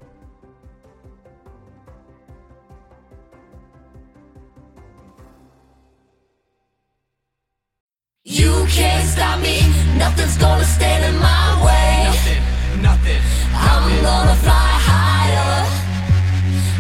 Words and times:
You 8.29 8.67
can't 8.69 9.07
stop 9.07 9.39
me, 9.41 9.61
nothing's 9.97 10.37
gonna 10.37 10.65
stand 10.65 11.05
in 11.05 11.15
my 11.21 11.65
way. 11.65 12.07
Nothing, 12.07 12.43
nothing. 12.83 13.21
I'm 13.55 14.03
gonna 14.03 14.35
fly 14.35 14.81
higher. 14.83 15.65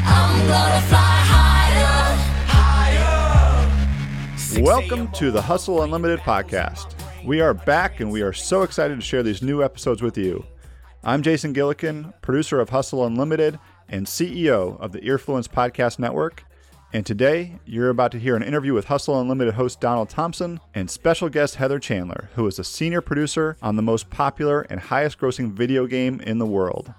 I'm 0.05 0.49
gonna 0.49 0.81
fly 0.89 1.23
higher. 1.31 2.17
Higher. 4.59 4.61
Welcome 4.61 5.07
to 5.13 5.31
the 5.31 5.41
Hustle 5.41 5.83
Unlimited 5.83 6.19
podcast. 6.21 6.96
We 7.27 7.41
are 7.41 7.55
back 7.55 7.99
and 7.99 8.13
we 8.13 8.23
are 8.23 8.33
so 8.33 8.63
excited 8.63 8.95
to 8.95 9.05
share 9.05 9.25
these 9.25 9.43
new 9.43 9.61
episodes 9.61 10.01
with 10.01 10.17
you. 10.17 10.47
I'm 11.03 11.23
Jason 11.23 11.53
Gillikin, 11.53 12.15
producer 12.23 12.61
of 12.61 12.69
Hustle 12.69 13.05
Unlimited 13.05 13.59
and 13.89 14.07
CEO 14.07 14.79
of 14.81 14.93
the 14.93 15.01
Earfluence 15.01 15.49
Podcast 15.49 15.99
Network. 15.99 16.45
And 16.93 17.05
today, 17.05 17.59
you're 17.65 17.91
about 17.91 18.13
to 18.13 18.21
hear 18.21 18.37
an 18.37 18.45
interview 18.45 18.75
with 18.75 18.85
Hustle 18.85 19.21
Unlimited 19.21 19.55
host 19.55 19.81
Donald 19.81 20.09
Thompson 20.09 20.61
and 20.73 20.89
special 20.89 21.29
guest 21.29 21.57
Heather 21.57 21.81
Chandler, 21.81 22.31
who 22.37 22.47
is 22.47 22.61
a 22.61 22.65
senior 22.65 23.01
producer 23.01 23.57
on 23.61 23.75
the 23.75 23.83
most 23.83 24.09
popular 24.09 24.61
and 24.61 24.79
highest 24.79 25.19
grossing 25.19 25.51
video 25.51 25.89
game 25.89 26.21
in 26.21 26.39
the 26.39 26.47
world. 26.47 26.95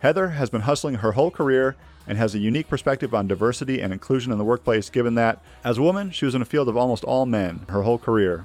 Heather 0.00 0.30
has 0.30 0.50
been 0.50 0.62
hustling 0.62 0.96
her 0.96 1.12
whole 1.12 1.30
career 1.30 1.76
and 2.08 2.18
has 2.18 2.34
a 2.34 2.40
unique 2.40 2.66
perspective 2.66 3.14
on 3.14 3.28
diversity 3.28 3.80
and 3.80 3.92
inclusion 3.92 4.32
in 4.32 4.38
the 4.38 4.44
workplace, 4.44 4.90
given 4.90 5.14
that, 5.14 5.40
as 5.62 5.78
a 5.78 5.82
woman, 5.82 6.10
she 6.10 6.24
was 6.24 6.34
in 6.34 6.42
a 6.42 6.44
field 6.44 6.68
of 6.68 6.76
almost 6.76 7.04
all 7.04 7.26
men 7.26 7.64
her 7.68 7.82
whole 7.82 7.98
career. 7.98 8.44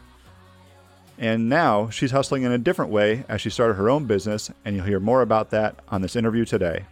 And 1.17 1.47
now 1.47 1.89
she's 1.89 2.11
hustling 2.11 2.43
in 2.43 2.51
a 2.51 2.57
different 2.57 2.91
way 2.91 3.23
as 3.29 3.39
she 3.41 3.49
started 3.49 3.75
her 3.75 3.89
own 3.89 4.05
business, 4.05 4.51
and 4.65 4.75
you'll 4.75 4.85
hear 4.85 4.99
more 4.99 5.21
about 5.21 5.51
that 5.51 5.79
on 5.89 6.01
this 6.01 6.15
interview 6.15 6.45
today. 6.45 6.85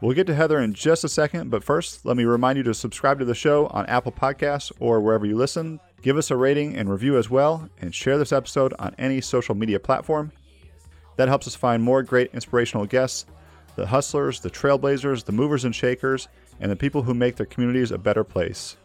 We'll 0.00 0.14
get 0.14 0.26
to 0.26 0.34
Heather 0.34 0.60
in 0.60 0.74
just 0.74 1.04
a 1.04 1.08
second, 1.08 1.50
but 1.50 1.64
first, 1.64 2.04
let 2.04 2.16
me 2.16 2.24
remind 2.24 2.58
you 2.58 2.62
to 2.64 2.74
subscribe 2.74 3.18
to 3.20 3.24
the 3.24 3.34
show 3.34 3.68
on 3.68 3.86
Apple 3.86 4.12
Podcasts 4.12 4.70
or 4.78 5.00
wherever 5.00 5.24
you 5.24 5.36
listen. 5.36 5.80
Give 6.02 6.18
us 6.18 6.30
a 6.30 6.36
rating 6.36 6.76
and 6.76 6.90
review 6.90 7.16
as 7.16 7.30
well, 7.30 7.70
and 7.80 7.94
share 7.94 8.18
this 8.18 8.32
episode 8.32 8.74
on 8.78 8.94
any 8.98 9.20
social 9.20 9.54
media 9.54 9.80
platform. 9.80 10.32
That 11.16 11.28
helps 11.28 11.46
us 11.46 11.54
find 11.54 11.82
more 11.82 12.02
great 12.02 12.30
inspirational 12.34 12.86
guests 12.86 13.26
the 13.76 13.86
hustlers, 13.86 14.40
the 14.40 14.50
trailblazers, 14.50 15.24
the 15.24 15.32
movers 15.32 15.64
and 15.64 15.74
shakers, 15.74 16.28
and 16.60 16.70
the 16.70 16.76
people 16.76 17.02
who 17.02 17.12
make 17.12 17.36
their 17.36 17.46
communities 17.46 17.90
a 17.90 17.98
better 17.98 18.24
place. 18.24 18.76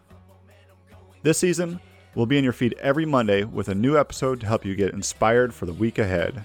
This 1.24 1.38
season, 1.38 1.80
we'll 2.16 2.26
be 2.26 2.38
in 2.38 2.44
your 2.44 2.54
feed 2.54 2.76
every 2.80 3.06
Monday 3.06 3.44
with 3.44 3.70
a 3.70 3.76
new 3.76 3.98
episode 3.98 4.40
to 4.42 4.48
help 4.48 4.66
you 4.66 4.76
get 4.76 4.94
inspired 4.94 5.54
for 5.54 5.66
the 5.66 5.74
week 5.74 5.98
ahead. 5.98 6.44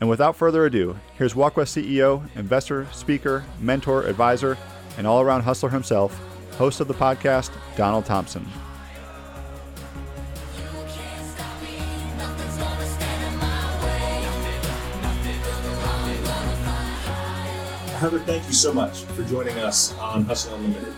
And 0.00 0.10
without 0.10 0.36
further 0.36 0.66
ado, 0.66 0.96
here's 1.16 1.34
Walk 1.34 1.56
West 1.56 1.76
CEO, 1.76 2.28
investor, 2.36 2.86
speaker, 2.92 3.44
mentor, 3.60 4.02
advisor, 4.04 4.58
and 4.98 5.06
all 5.06 5.20
around 5.20 5.42
hustler 5.42 5.70
himself, 5.70 6.20
host 6.58 6.80
of 6.80 6.88
the 6.88 6.94
podcast, 6.94 7.50
Donald 7.76 8.04
Thompson. 8.04 8.44
Heather, 17.98 18.18
thank 18.18 18.46
you 18.46 18.52
so 18.52 18.72
much 18.72 19.04
for 19.04 19.22
joining 19.22 19.56
us 19.58 19.96
on 19.98 20.24
Hustle 20.24 20.56
Unlimited. 20.56 20.92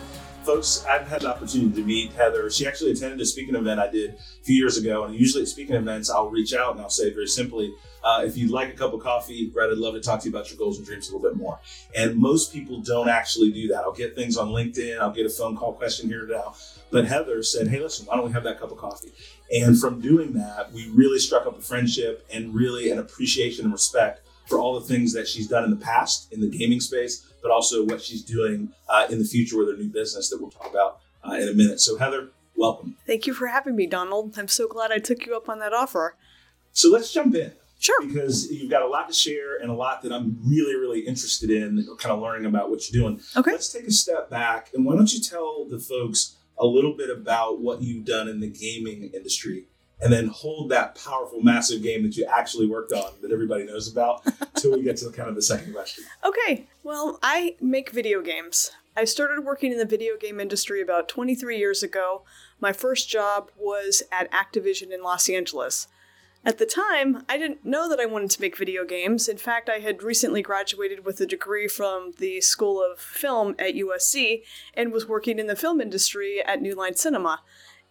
Folks, 0.46 0.84
I've 0.88 1.08
had 1.08 1.22
the 1.22 1.28
opportunity 1.28 1.74
to 1.74 1.84
meet 1.84 2.12
Heather. 2.12 2.48
She 2.50 2.68
actually 2.68 2.92
attended 2.92 3.20
a 3.20 3.26
speaking 3.26 3.56
event 3.56 3.80
I 3.80 3.90
did 3.90 4.10
a 4.10 4.44
few 4.44 4.54
years 4.54 4.78
ago. 4.78 5.02
And 5.02 5.12
usually 5.12 5.42
at 5.42 5.48
speaking 5.48 5.74
events, 5.74 6.08
I'll 6.08 6.30
reach 6.30 6.54
out 6.54 6.70
and 6.70 6.80
I'll 6.80 6.88
say 6.88 7.12
very 7.12 7.26
simply, 7.26 7.74
uh, 8.04 8.22
if 8.24 8.36
you'd 8.36 8.52
like 8.52 8.68
a 8.68 8.76
cup 8.76 8.92
of 8.92 9.00
coffee, 9.00 9.50
Brett, 9.52 9.70
I'd 9.70 9.78
love 9.78 9.94
to 9.94 10.00
talk 10.00 10.20
to 10.20 10.28
you 10.28 10.32
about 10.32 10.48
your 10.48 10.56
goals 10.56 10.78
and 10.78 10.86
dreams 10.86 11.10
a 11.10 11.16
little 11.16 11.28
bit 11.28 11.36
more. 11.36 11.58
And 11.96 12.14
most 12.14 12.52
people 12.52 12.80
don't 12.80 13.08
actually 13.08 13.50
do 13.50 13.66
that. 13.68 13.78
I'll 13.78 13.92
get 13.92 14.14
things 14.14 14.36
on 14.36 14.50
LinkedIn, 14.50 15.00
I'll 15.00 15.10
get 15.10 15.26
a 15.26 15.30
phone 15.30 15.56
call 15.56 15.72
question 15.72 16.08
here 16.08 16.28
now. 16.28 16.54
But 16.92 17.06
Heather 17.06 17.42
said, 17.42 17.66
hey, 17.66 17.80
listen, 17.80 18.06
why 18.06 18.14
don't 18.14 18.26
we 18.26 18.32
have 18.32 18.44
that 18.44 18.60
cup 18.60 18.70
of 18.70 18.78
coffee? 18.78 19.10
And 19.50 19.76
from 19.76 20.00
doing 20.00 20.34
that, 20.34 20.72
we 20.72 20.88
really 20.90 21.18
struck 21.18 21.48
up 21.48 21.58
a 21.58 21.62
friendship 21.62 22.24
and 22.32 22.54
really 22.54 22.92
an 22.92 23.00
appreciation 23.00 23.64
and 23.64 23.72
respect 23.72 24.25
for 24.46 24.58
all 24.58 24.78
the 24.78 24.86
things 24.86 25.12
that 25.12 25.26
she's 25.28 25.48
done 25.48 25.64
in 25.64 25.70
the 25.70 25.76
past 25.76 26.32
in 26.32 26.40
the 26.40 26.48
gaming 26.48 26.80
space, 26.80 27.26
but 27.42 27.50
also 27.50 27.84
what 27.84 28.00
she's 28.00 28.22
doing 28.22 28.70
uh, 28.88 29.06
in 29.10 29.18
the 29.18 29.24
future 29.24 29.58
with 29.58 29.68
her 29.68 29.76
new 29.76 29.88
business 29.88 30.30
that 30.30 30.40
we'll 30.40 30.50
talk 30.50 30.70
about 30.70 31.00
uh, 31.28 31.34
in 31.34 31.48
a 31.48 31.52
minute. 31.52 31.80
So, 31.80 31.96
Heather, 31.98 32.28
welcome. 32.56 32.96
Thank 33.06 33.26
you 33.26 33.34
for 33.34 33.48
having 33.48 33.76
me, 33.76 33.86
Donald. 33.86 34.38
I'm 34.38 34.48
so 34.48 34.68
glad 34.68 34.92
I 34.92 34.98
took 34.98 35.26
you 35.26 35.36
up 35.36 35.48
on 35.48 35.58
that 35.58 35.72
offer. 35.72 36.16
So, 36.72 36.90
let's 36.90 37.12
jump 37.12 37.34
in 37.34 37.52
Sure. 37.78 38.00
because 38.06 38.50
you've 38.50 38.70
got 38.70 38.82
a 38.82 38.86
lot 38.86 39.08
to 39.08 39.14
share 39.14 39.56
and 39.58 39.70
a 39.70 39.74
lot 39.74 40.02
that 40.02 40.12
I'm 40.12 40.38
really, 40.44 40.74
really 40.74 41.00
interested 41.00 41.50
in, 41.50 41.86
kind 41.98 42.12
of 42.14 42.20
learning 42.20 42.46
about 42.46 42.70
what 42.70 42.90
you're 42.90 43.02
doing. 43.02 43.20
Okay. 43.36 43.50
Let's 43.52 43.72
take 43.72 43.84
a 43.86 43.92
step 43.92 44.30
back 44.30 44.70
and 44.74 44.84
why 44.86 44.94
don't 44.94 45.12
you 45.12 45.20
tell 45.20 45.66
the 45.68 45.78
folks 45.78 46.36
a 46.58 46.66
little 46.66 46.94
bit 46.96 47.10
about 47.10 47.60
what 47.60 47.82
you've 47.82 48.06
done 48.06 48.28
in 48.28 48.40
the 48.40 48.48
gaming 48.48 49.10
industry 49.12 49.66
and 50.00 50.12
then 50.12 50.28
hold 50.28 50.70
that 50.70 50.94
powerful, 50.94 51.40
massive 51.42 51.82
game 51.82 52.02
that 52.02 52.16
you 52.16 52.26
actually 52.26 52.66
worked 52.66 52.92
on 52.92 53.12
that 53.22 53.32
everybody 53.32 53.64
knows 53.64 53.90
about 53.90 54.22
till 54.56 54.72
we 54.72 54.82
get 54.82 54.96
to 54.98 55.10
kind 55.10 55.28
of 55.28 55.34
the 55.34 55.42
second 55.42 55.72
question. 55.72 56.04
Okay. 56.24 56.66
Well, 56.82 57.18
I 57.22 57.56
make 57.60 57.90
video 57.90 58.20
games. 58.22 58.72
I 58.96 59.04
started 59.04 59.44
working 59.44 59.72
in 59.72 59.78
the 59.78 59.84
video 59.84 60.16
game 60.16 60.40
industry 60.40 60.80
about 60.80 61.08
23 61.08 61.58
years 61.58 61.82
ago. 61.82 62.22
My 62.60 62.72
first 62.72 63.08
job 63.08 63.50
was 63.58 64.02
at 64.10 64.30
Activision 64.32 64.92
in 64.92 65.02
Los 65.02 65.28
Angeles. 65.28 65.88
At 66.46 66.58
the 66.58 66.66
time, 66.66 67.24
I 67.28 67.38
didn't 67.38 67.64
know 67.64 67.88
that 67.88 67.98
I 67.98 68.06
wanted 68.06 68.30
to 68.30 68.40
make 68.40 68.56
video 68.56 68.84
games. 68.84 69.28
In 69.28 69.36
fact, 69.36 69.68
I 69.68 69.80
had 69.80 70.04
recently 70.04 70.42
graduated 70.42 71.04
with 71.04 71.20
a 71.20 71.26
degree 71.26 71.66
from 71.66 72.12
the 72.18 72.40
School 72.40 72.80
of 72.80 73.00
Film 73.00 73.56
at 73.58 73.74
USC 73.74 74.42
and 74.72 74.92
was 74.92 75.08
working 75.08 75.40
in 75.40 75.48
the 75.48 75.56
film 75.56 75.80
industry 75.80 76.40
at 76.46 76.62
New 76.62 76.76
Line 76.76 76.94
Cinema. 76.94 77.40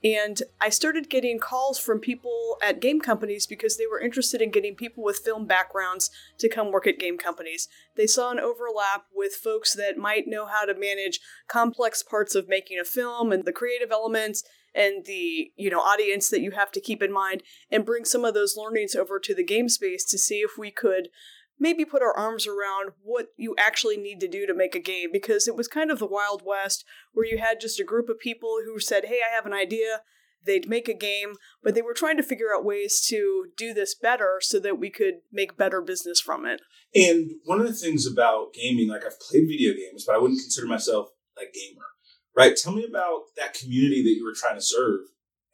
And 0.06 0.44
I 0.62 0.69
started 0.69 1.10
getting 1.10 1.40
calls 1.40 1.80
from 1.80 2.00
people 2.00 2.57
at 2.62 2.80
game 2.80 3.02
companies 3.02 3.48
because 3.48 3.75
they 3.75 3.88
were 3.88 4.00
interested 4.00 4.40
in 4.40 4.52
getting 4.52 4.75
people 4.75 5.04
with 5.04 5.18
film 5.18 5.48
backgrounds 5.48 6.12
to 6.38 6.48
come 6.48 6.72
work 6.72 6.86
at 6.86 7.00
game 7.00 7.18
companies. 7.18 7.68
They 7.98 8.06
saw 8.06 8.30
an 8.30 8.40
overlap 8.40 9.06
with 9.16 9.34
folks 9.34 9.74
that 9.74 9.98
might 9.98 10.28
know 10.28 10.46
how 10.46 10.66
to 10.66 10.75
manage 10.75 11.22
complex 11.48 12.04
parts 12.04 12.36
of 12.36 12.48
making 12.48 12.78
a 12.80 12.84
film 12.86 13.31
and 13.31 13.46
the 13.46 13.52
creative 13.52 13.92
elements 13.92 14.44
and 14.75 15.06
the, 15.06 15.52
you 15.56 15.72
know, 15.72 15.80
audience 15.80 16.30
that 16.30 16.42
you 16.42 16.51
have 16.51 16.72
to 16.74 16.81
keep 16.81 17.01
in 17.01 17.12
mind 17.12 17.42
and 17.72 17.84
bring 17.84 18.06
some 18.06 18.24
of 18.24 18.36
those 18.36 18.56
learnings 18.56 18.94
over 18.94 19.19
to 19.19 19.34
the 19.34 19.44
game 19.44 19.69
space 19.69 20.06
to 20.06 20.19
see 20.19 20.42
if 20.42 20.51
we 20.56 20.69
could 20.69 21.10
maybe 21.60 21.86
put 21.86 22.02
our 22.02 22.16
arms 22.16 22.48
around 22.48 22.92
what 23.02 23.28
you 23.38 23.56
actually 23.57 23.98
need 23.98 24.19
to 24.19 24.28
do 24.28 24.46
to 24.46 24.54
make 24.54 24.75
a 24.75 24.80
game 24.80 25.10
because 25.12 25.48
it 25.48 25.56
was 25.56 25.68
kind 25.68 25.92
of 25.92 26.00
the 26.00 26.07
Wild 26.07 26.42
West 26.46 26.86
where 27.13 27.25
you 27.25 27.38
had 27.38 27.60
just 27.60 27.80
a 27.80 27.86
group 27.86 28.10
of 28.10 28.19
people 28.19 28.57
who 28.66 28.80
said, 28.80 29.06
Hey, 29.06 29.19
I 29.19 29.34
have 29.34 29.46
an 29.46 29.54
idea. 29.54 30.02
They'd 30.46 30.69
make 30.69 30.88
a 30.88 30.94
game, 30.94 31.36
but 31.63 31.74
they 31.74 31.81
were 31.81 31.94
trying 31.94 32.18
to 32.18 32.24
figure 32.24 32.54
out 32.56 32.63
ways 32.63 33.04
to 33.07 33.48
do 33.57 33.74
this 33.74 33.96
better 33.96 34.38
so 34.42 34.60
that 34.60 34.78
we 34.78 34.92
could 34.92 35.16
make 35.31 35.57
better 35.57 35.81
business 35.81 36.22
from 36.22 36.46
it. 36.46 36.62
And 36.94 37.31
one 37.46 37.60
of 37.60 37.68
the 37.68 37.74
things 37.74 38.06
about 38.06 38.54
gaming, 38.54 38.88
like 38.88 39.04
I've 39.04 39.19
played 39.19 39.48
video 39.48 39.74
games, 39.74 40.06
but 40.06 40.16
I 40.16 40.19
wouldn't 40.19 40.40
consider 40.40 40.68
myself 40.68 41.10
a 41.38 41.42
gamer, 41.42 41.86
right? 42.36 42.56
Tell 42.56 42.74
me 42.74 42.86
about 42.88 43.24
that 43.38 43.56
community 43.56 44.04
that 44.04 44.16
you 44.16 44.24
were 44.24 44.36
trying 44.36 44.56
to 44.56 44.62
serve 44.62 45.01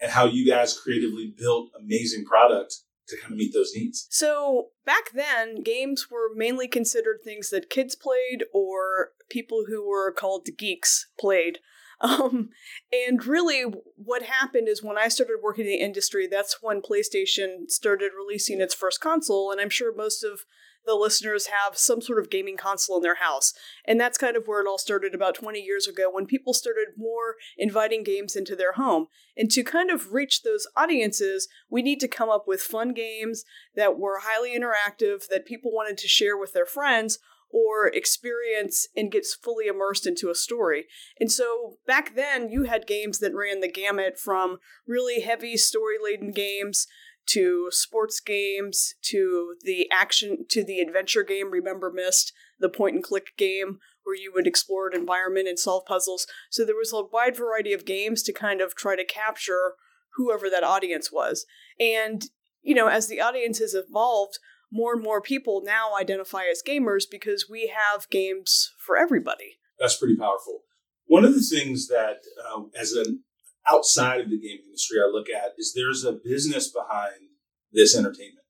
and 0.01 0.11
how 0.11 0.25
you 0.25 0.45
guys 0.45 0.77
creatively 0.77 1.33
built 1.37 1.69
amazing 1.79 2.25
product 2.25 2.75
to 3.11 3.21
kind 3.21 3.33
of 3.33 3.37
meet 3.37 3.53
those 3.53 3.71
needs. 3.75 4.07
So 4.09 4.69
back 4.85 5.11
then, 5.13 5.63
games 5.63 6.07
were 6.09 6.33
mainly 6.35 6.67
considered 6.67 7.19
things 7.23 7.49
that 7.49 7.69
kids 7.69 7.95
played 7.95 8.43
or 8.53 9.11
people 9.29 9.65
who 9.67 9.87
were 9.87 10.11
called 10.11 10.47
geeks 10.57 11.07
played. 11.19 11.59
Um, 12.03 12.49
and 12.91 13.23
really, 13.27 13.61
what 13.95 14.23
happened 14.23 14.67
is 14.67 14.81
when 14.81 14.97
I 14.97 15.07
started 15.07 15.35
working 15.43 15.65
in 15.65 15.69
the 15.69 15.85
industry, 15.85 16.25
that's 16.25 16.57
when 16.59 16.81
PlayStation 16.81 17.69
started 17.69 18.09
releasing 18.17 18.59
its 18.59 18.73
first 18.73 18.99
console. 18.99 19.51
And 19.51 19.61
I'm 19.61 19.69
sure 19.69 19.95
most 19.95 20.23
of 20.23 20.41
the 20.85 20.95
listeners 20.95 21.47
have 21.47 21.77
some 21.77 22.01
sort 22.01 22.19
of 22.19 22.29
gaming 22.29 22.57
console 22.57 22.97
in 22.97 23.03
their 23.03 23.15
house. 23.15 23.53
And 23.85 23.99
that's 23.99 24.17
kind 24.17 24.35
of 24.35 24.47
where 24.47 24.61
it 24.61 24.67
all 24.67 24.77
started 24.77 25.13
about 25.13 25.35
20 25.35 25.59
years 25.59 25.87
ago 25.87 26.09
when 26.11 26.25
people 26.25 26.53
started 26.53 26.87
more 26.97 27.35
inviting 27.57 28.03
games 28.03 28.35
into 28.35 28.55
their 28.55 28.73
home. 28.73 29.07
And 29.37 29.49
to 29.51 29.63
kind 29.63 29.91
of 29.91 30.13
reach 30.13 30.43
those 30.43 30.67
audiences, 30.75 31.47
we 31.69 31.81
need 31.81 31.99
to 31.99 32.07
come 32.07 32.29
up 32.29 32.47
with 32.47 32.61
fun 32.61 32.93
games 32.93 33.43
that 33.75 33.97
were 33.97 34.19
highly 34.23 34.57
interactive, 34.57 35.27
that 35.29 35.45
people 35.45 35.71
wanted 35.71 35.97
to 35.99 36.07
share 36.07 36.37
with 36.37 36.53
their 36.53 36.65
friends 36.65 37.19
or 37.53 37.87
experience 37.87 38.87
and 38.95 39.11
gets 39.11 39.35
fully 39.35 39.67
immersed 39.67 40.07
into 40.07 40.29
a 40.29 40.35
story. 40.35 40.85
And 41.19 41.31
so 41.31 41.77
back 41.85 42.15
then, 42.15 42.49
you 42.49 42.63
had 42.63 42.87
games 42.87 43.19
that 43.19 43.35
ran 43.35 43.59
the 43.59 43.71
gamut 43.71 44.17
from 44.17 44.57
really 44.87 45.21
heavy 45.21 45.57
story 45.57 45.97
laden 46.01 46.31
games 46.31 46.87
to 47.27 47.67
sports 47.71 48.19
games 48.19 48.95
to 49.03 49.55
the 49.61 49.87
action 49.91 50.45
to 50.49 50.63
the 50.63 50.79
adventure 50.79 51.23
game 51.23 51.51
remember 51.51 51.91
Myst 51.91 52.33
the 52.59 52.69
point 52.69 52.95
and 52.95 53.03
click 53.03 53.27
game 53.37 53.79
where 54.03 54.15
you 54.15 54.31
would 54.33 54.47
explore 54.47 54.87
an 54.87 54.99
environment 54.99 55.47
and 55.47 55.59
solve 55.59 55.85
puzzles. 55.85 56.25
So 56.49 56.65
there 56.65 56.75
was 56.75 56.91
a 56.91 57.03
wide 57.03 57.37
variety 57.37 57.73
of 57.73 57.85
games 57.85 58.23
to 58.23 58.33
kind 58.33 58.61
of 58.61 58.75
try 58.75 58.95
to 58.95 59.05
capture 59.05 59.75
whoever 60.15 60.49
that 60.49 60.63
audience 60.63 61.11
was. 61.11 61.45
And 61.79 62.23
you 62.61 62.75
know 62.75 62.87
as 62.87 63.07
the 63.07 63.21
audience 63.21 63.59
has 63.59 63.73
evolved 63.73 64.39
more 64.71 64.93
and 64.93 65.03
more 65.03 65.21
people 65.21 65.61
now 65.63 65.95
identify 65.99 66.43
as 66.49 66.63
gamers 66.65 67.03
because 67.09 67.47
we 67.49 67.73
have 67.75 68.09
games 68.09 68.71
for 68.79 68.97
everybody. 68.97 69.57
That's 69.79 69.97
pretty 69.97 70.15
powerful. 70.15 70.61
One 71.05 71.25
of 71.25 71.33
the 71.33 71.41
things 71.41 71.87
that, 71.89 72.21
uh, 72.47 72.61
as 72.79 72.93
an 72.93 73.23
outside 73.69 74.21
of 74.21 74.29
the 74.29 74.39
gaming 74.39 74.65
industry, 74.65 74.99
I 74.99 75.09
look 75.09 75.27
at 75.29 75.53
is 75.57 75.73
there's 75.75 76.03
a 76.03 76.13
business 76.13 76.69
behind 76.69 77.29
this 77.71 77.95
entertainment, 77.95 78.45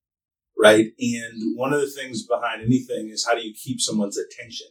right? 0.57 0.93
And 0.99 1.57
one 1.57 1.73
of 1.73 1.81
the 1.81 1.89
things 1.89 2.25
behind 2.25 2.61
anything 2.61 3.09
is 3.09 3.25
how 3.25 3.35
do 3.35 3.41
you 3.41 3.53
keep 3.53 3.81
someone's 3.81 4.17
attention, 4.17 4.67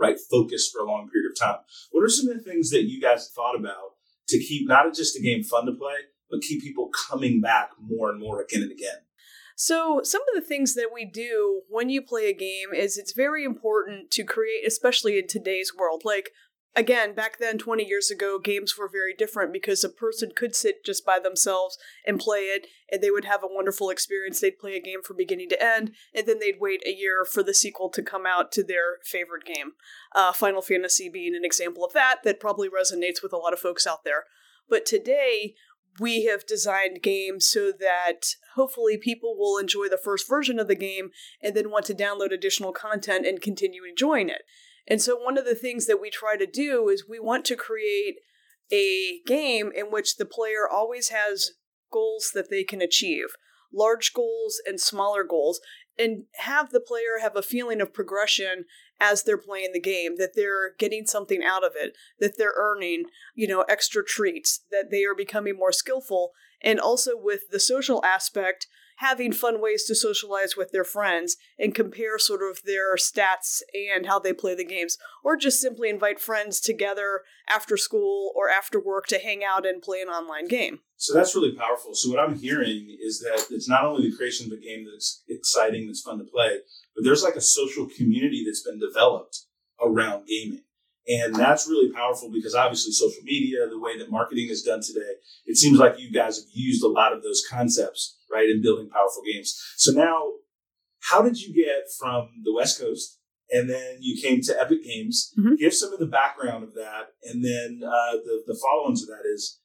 right, 0.00 0.16
focused 0.30 0.72
for 0.72 0.82
a 0.82 0.86
long 0.86 1.08
period 1.08 1.30
of 1.30 1.38
time. 1.38 1.60
What 1.90 2.02
are 2.02 2.08
some 2.08 2.28
of 2.28 2.36
the 2.36 2.42
things 2.42 2.70
that 2.70 2.84
you 2.84 3.00
guys 3.00 3.30
thought 3.34 3.56
about 3.56 3.96
to 4.28 4.38
keep 4.38 4.68
not 4.68 4.94
just 4.94 5.16
a 5.16 5.22
game 5.22 5.42
fun 5.42 5.66
to 5.66 5.72
play, 5.72 5.94
but 6.30 6.42
keep 6.42 6.62
people 6.62 6.90
coming 7.08 7.40
back 7.40 7.70
more 7.80 8.10
and 8.10 8.20
more 8.20 8.42
again 8.42 8.62
and 8.62 8.72
again? 8.72 8.98
So, 9.54 10.00
some 10.02 10.22
of 10.22 10.34
the 10.34 10.46
things 10.46 10.74
that 10.74 10.90
we 10.92 11.04
do 11.04 11.62
when 11.68 11.88
you 11.88 12.02
play 12.02 12.28
a 12.28 12.34
game 12.34 12.74
is 12.74 12.96
it's 12.96 13.12
very 13.12 13.44
important 13.44 14.10
to 14.12 14.24
create, 14.24 14.66
especially 14.66 15.18
in 15.18 15.28
today's 15.28 15.72
world. 15.78 16.02
Like, 16.04 16.30
again, 16.74 17.14
back 17.14 17.38
then, 17.38 17.58
20 17.58 17.84
years 17.84 18.10
ago, 18.10 18.38
games 18.38 18.76
were 18.76 18.88
very 18.88 19.14
different 19.14 19.52
because 19.52 19.84
a 19.84 19.88
person 19.88 20.30
could 20.34 20.54
sit 20.54 20.84
just 20.84 21.04
by 21.04 21.18
themselves 21.18 21.78
and 22.06 22.20
play 22.20 22.40
it, 22.40 22.66
and 22.90 23.02
they 23.02 23.10
would 23.10 23.24
have 23.24 23.42
a 23.42 23.52
wonderful 23.52 23.90
experience. 23.90 24.40
They'd 24.40 24.58
play 24.58 24.76
a 24.76 24.82
game 24.82 25.02
from 25.02 25.16
beginning 25.16 25.48
to 25.50 25.62
end, 25.62 25.92
and 26.14 26.26
then 26.26 26.38
they'd 26.38 26.60
wait 26.60 26.82
a 26.86 26.94
year 26.94 27.24
for 27.24 27.42
the 27.42 27.54
sequel 27.54 27.88
to 27.90 28.02
come 28.02 28.26
out 28.26 28.52
to 28.52 28.64
their 28.64 28.98
favorite 29.04 29.44
game. 29.44 29.72
Uh, 30.14 30.32
Final 30.32 30.62
Fantasy 30.62 31.08
being 31.08 31.34
an 31.34 31.44
example 31.44 31.84
of 31.84 31.92
that, 31.92 32.20
that 32.24 32.40
probably 32.40 32.68
resonates 32.68 33.22
with 33.22 33.32
a 33.32 33.38
lot 33.38 33.52
of 33.52 33.58
folks 33.58 33.86
out 33.86 34.04
there. 34.04 34.24
But 34.68 34.86
today, 34.86 35.54
we 36.00 36.24
have 36.24 36.46
designed 36.46 37.02
games 37.02 37.46
so 37.46 37.70
that 37.72 38.36
hopefully 38.54 38.96
people 38.96 39.36
will 39.36 39.58
enjoy 39.58 39.88
the 39.88 40.00
first 40.02 40.28
version 40.28 40.58
of 40.58 40.68
the 40.68 40.74
game 40.74 41.10
and 41.42 41.54
then 41.54 41.70
want 41.70 41.84
to 41.86 41.94
download 41.94 42.32
additional 42.32 42.72
content 42.72 43.26
and 43.26 43.42
continue 43.42 43.82
enjoying 43.84 44.28
it. 44.28 44.42
And 44.86 45.00
so, 45.00 45.16
one 45.16 45.38
of 45.38 45.44
the 45.44 45.54
things 45.54 45.86
that 45.86 46.00
we 46.00 46.10
try 46.10 46.36
to 46.36 46.46
do 46.46 46.88
is 46.88 47.04
we 47.08 47.20
want 47.20 47.44
to 47.46 47.56
create 47.56 48.16
a 48.72 49.20
game 49.26 49.70
in 49.74 49.86
which 49.86 50.16
the 50.16 50.24
player 50.24 50.68
always 50.70 51.10
has 51.10 51.52
goals 51.90 52.30
that 52.34 52.50
they 52.50 52.64
can 52.64 52.80
achieve 52.80 53.28
large 53.72 54.12
goals 54.12 54.60
and 54.66 54.80
smaller 54.80 55.24
goals 55.24 55.60
and 55.98 56.24
have 56.36 56.70
the 56.70 56.80
player 56.80 57.18
have 57.20 57.36
a 57.36 57.42
feeling 57.42 57.80
of 57.80 57.92
progression 57.92 58.64
as 59.00 59.22
they're 59.22 59.38
playing 59.38 59.70
the 59.72 59.80
game 59.80 60.16
that 60.16 60.32
they're 60.34 60.74
getting 60.78 61.06
something 61.06 61.42
out 61.42 61.64
of 61.64 61.72
it 61.74 61.96
that 62.18 62.36
they're 62.38 62.54
earning 62.56 63.04
you 63.34 63.46
know 63.46 63.62
extra 63.62 64.04
treats 64.04 64.64
that 64.70 64.90
they 64.90 65.04
are 65.04 65.14
becoming 65.14 65.56
more 65.56 65.72
skillful. 65.72 66.30
And 66.64 66.78
also 66.78 67.12
with 67.16 67.50
the 67.50 67.58
social 67.58 68.04
aspect 68.04 68.68
having 69.02 69.32
fun 69.32 69.60
ways 69.60 69.84
to 69.84 69.94
socialize 69.96 70.56
with 70.56 70.70
their 70.70 70.84
friends 70.84 71.36
and 71.58 71.74
compare 71.74 72.18
sort 72.18 72.40
of 72.40 72.62
their 72.64 72.94
stats 72.94 73.60
and 73.74 74.06
how 74.06 74.18
they 74.18 74.32
play 74.32 74.54
the 74.54 74.64
games 74.64 74.96
or 75.24 75.36
just 75.36 75.60
simply 75.60 75.88
invite 75.88 76.20
friends 76.20 76.60
together 76.60 77.22
after 77.50 77.76
school 77.76 78.32
or 78.36 78.48
after 78.48 78.80
work 78.80 79.06
to 79.08 79.18
hang 79.18 79.42
out 79.44 79.66
and 79.66 79.82
play 79.82 80.00
an 80.00 80.08
online 80.08 80.46
game 80.46 80.78
So 80.96 81.12
that's 81.14 81.34
really 81.34 81.52
powerful. 81.52 81.94
So 81.94 82.10
what 82.10 82.20
I'm 82.20 82.36
hearing 82.36 82.96
is 83.02 83.18
that 83.20 83.46
it's 83.50 83.68
not 83.68 83.84
only 83.84 84.08
the 84.08 84.16
creation 84.16 84.46
of 84.46 84.52
a 84.52 84.62
game 84.62 84.86
that's 84.90 85.24
exciting, 85.28 85.88
that's 85.88 86.00
fun 86.00 86.18
to 86.18 86.24
play, 86.24 86.58
but 86.94 87.02
there's 87.04 87.24
like 87.24 87.34
a 87.34 87.40
social 87.40 87.86
community 87.86 88.44
that's 88.46 88.62
been 88.62 88.78
developed 88.78 89.46
around 89.82 90.26
gaming. 90.26 90.62
And 91.08 91.34
that's 91.34 91.66
really 91.68 91.90
powerful 91.92 92.30
because 92.32 92.54
obviously 92.54 92.92
social 92.92 93.22
media, 93.24 93.68
the 93.68 93.78
way 93.80 93.98
that 93.98 94.10
marketing 94.10 94.48
is 94.50 94.62
done 94.62 94.80
today, 94.80 95.14
it 95.46 95.56
seems 95.56 95.78
like 95.78 95.98
you 95.98 96.12
guys 96.12 96.36
have 96.38 96.46
used 96.52 96.84
a 96.84 96.88
lot 96.88 97.12
of 97.12 97.22
those 97.22 97.42
concepts, 97.50 98.18
right, 98.30 98.48
in 98.48 98.62
building 98.62 98.88
powerful 98.88 99.22
games. 99.30 99.60
So 99.76 99.92
now, 99.92 100.22
how 101.00 101.22
did 101.22 101.40
you 101.40 101.52
get 101.52 101.90
from 101.98 102.28
the 102.44 102.52
West 102.54 102.80
Coast 102.80 103.18
and 103.50 103.68
then 103.68 103.98
you 104.00 104.20
came 104.22 104.40
to 104.42 104.60
Epic 104.60 104.84
Games? 104.84 105.32
Mhm. 105.36 105.58
Give 105.58 105.74
some 105.74 105.92
of 105.92 105.98
the 105.98 106.06
background 106.06 106.62
of 106.62 106.74
that. 106.74 107.08
And 107.24 107.44
then 107.44 107.80
uh, 107.84 108.12
the, 108.24 108.44
the 108.46 108.54
follow 108.62 108.84
on 108.84 108.94
to 108.94 109.06
that 109.06 109.22
is 109.34 109.58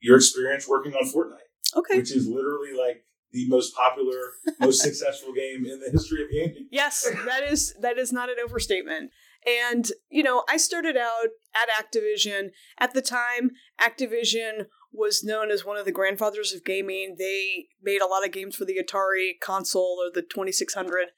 your 0.00 0.16
experience 0.16 0.68
working 0.68 0.92
on 0.92 1.08
Fortnite, 1.08 1.48
okay 1.78 1.96
which 1.96 2.12
is 2.12 2.28
literally 2.28 2.74
like 2.78 3.02
the 3.32 3.48
most 3.48 3.74
popular, 3.74 4.32
most 4.60 4.82
successful 4.88 5.32
game 5.32 5.64
in 5.64 5.80
the 5.80 5.90
history 5.90 6.22
of 6.22 6.30
gaming. 6.30 6.68
Yes, 6.70 7.10
that 7.24 7.44
is 7.44 7.74
that 7.80 7.96
is 7.96 8.12
not 8.12 8.28
an 8.28 8.36
overstatement. 8.44 9.10
And 9.46 9.90
you 10.10 10.22
know, 10.22 10.44
I 10.48 10.56
started 10.56 10.96
out 10.96 11.28
at 11.54 11.68
Activision. 11.68 12.50
At 12.78 12.94
the 12.94 13.02
time, 13.02 13.52
Activision 13.80 14.66
was 14.92 15.22
known 15.22 15.50
as 15.50 15.64
one 15.64 15.76
of 15.76 15.84
the 15.84 15.92
grandfathers 15.92 16.52
of 16.52 16.64
gaming. 16.64 17.16
They 17.18 17.66
made 17.82 18.00
a 18.00 18.06
lot 18.06 18.24
of 18.24 18.32
games 18.32 18.56
for 18.56 18.64
the 18.64 18.78
Atari 18.82 19.32
console 19.40 19.98
or 20.00 20.10
the 20.12 20.22
2600. 20.22 21.08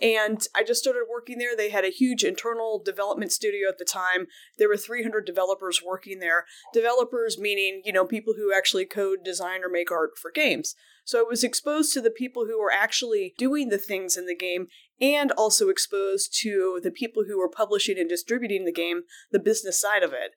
And 0.00 0.46
I 0.54 0.62
just 0.62 0.82
started 0.82 1.04
working 1.10 1.38
there. 1.38 1.56
They 1.56 1.70
had 1.70 1.84
a 1.84 1.90
huge 1.90 2.22
internal 2.22 2.82
development 2.82 3.32
studio 3.32 3.68
at 3.68 3.78
the 3.78 3.84
time. 3.84 4.26
There 4.58 4.68
were 4.68 4.76
300 4.76 5.24
developers 5.24 5.80
working 5.84 6.18
there. 6.18 6.44
Developers 6.72 7.38
meaning, 7.38 7.82
you 7.84 7.92
know, 7.92 8.04
people 8.04 8.34
who 8.36 8.52
actually 8.54 8.84
code, 8.84 9.20
design, 9.24 9.64
or 9.64 9.70
make 9.70 9.90
art 9.90 10.18
for 10.20 10.30
games. 10.30 10.74
So 11.04 11.20
I 11.20 11.22
was 11.22 11.44
exposed 11.44 11.92
to 11.94 12.00
the 12.00 12.10
people 12.10 12.46
who 12.46 12.60
were 12.60 12.72
actually 12.72 13.32
doing 13.38 13.68
the 13.68 13.78
things 13.78 14.16
in 14.16 14.26
the 14.26 14.36
game 14.36 14.66
and 15.00 15.30
also 15.32 15.68
exposed 15.68 16.36
to 16.42 16.80
the 16.82 16.90
people 16.90 17.24
who 17.26 17.38
were 17.38 17.48
publishing 17.48 17.98
and 17.98 18.08
distributing 18.08 18.64
the 18.64 18.72
game, 18.72 19.02
the 19.30 19.38
business 19.38 19.80
side 19.80 20.02
of 20.02 20.12
it. 20.12 20.32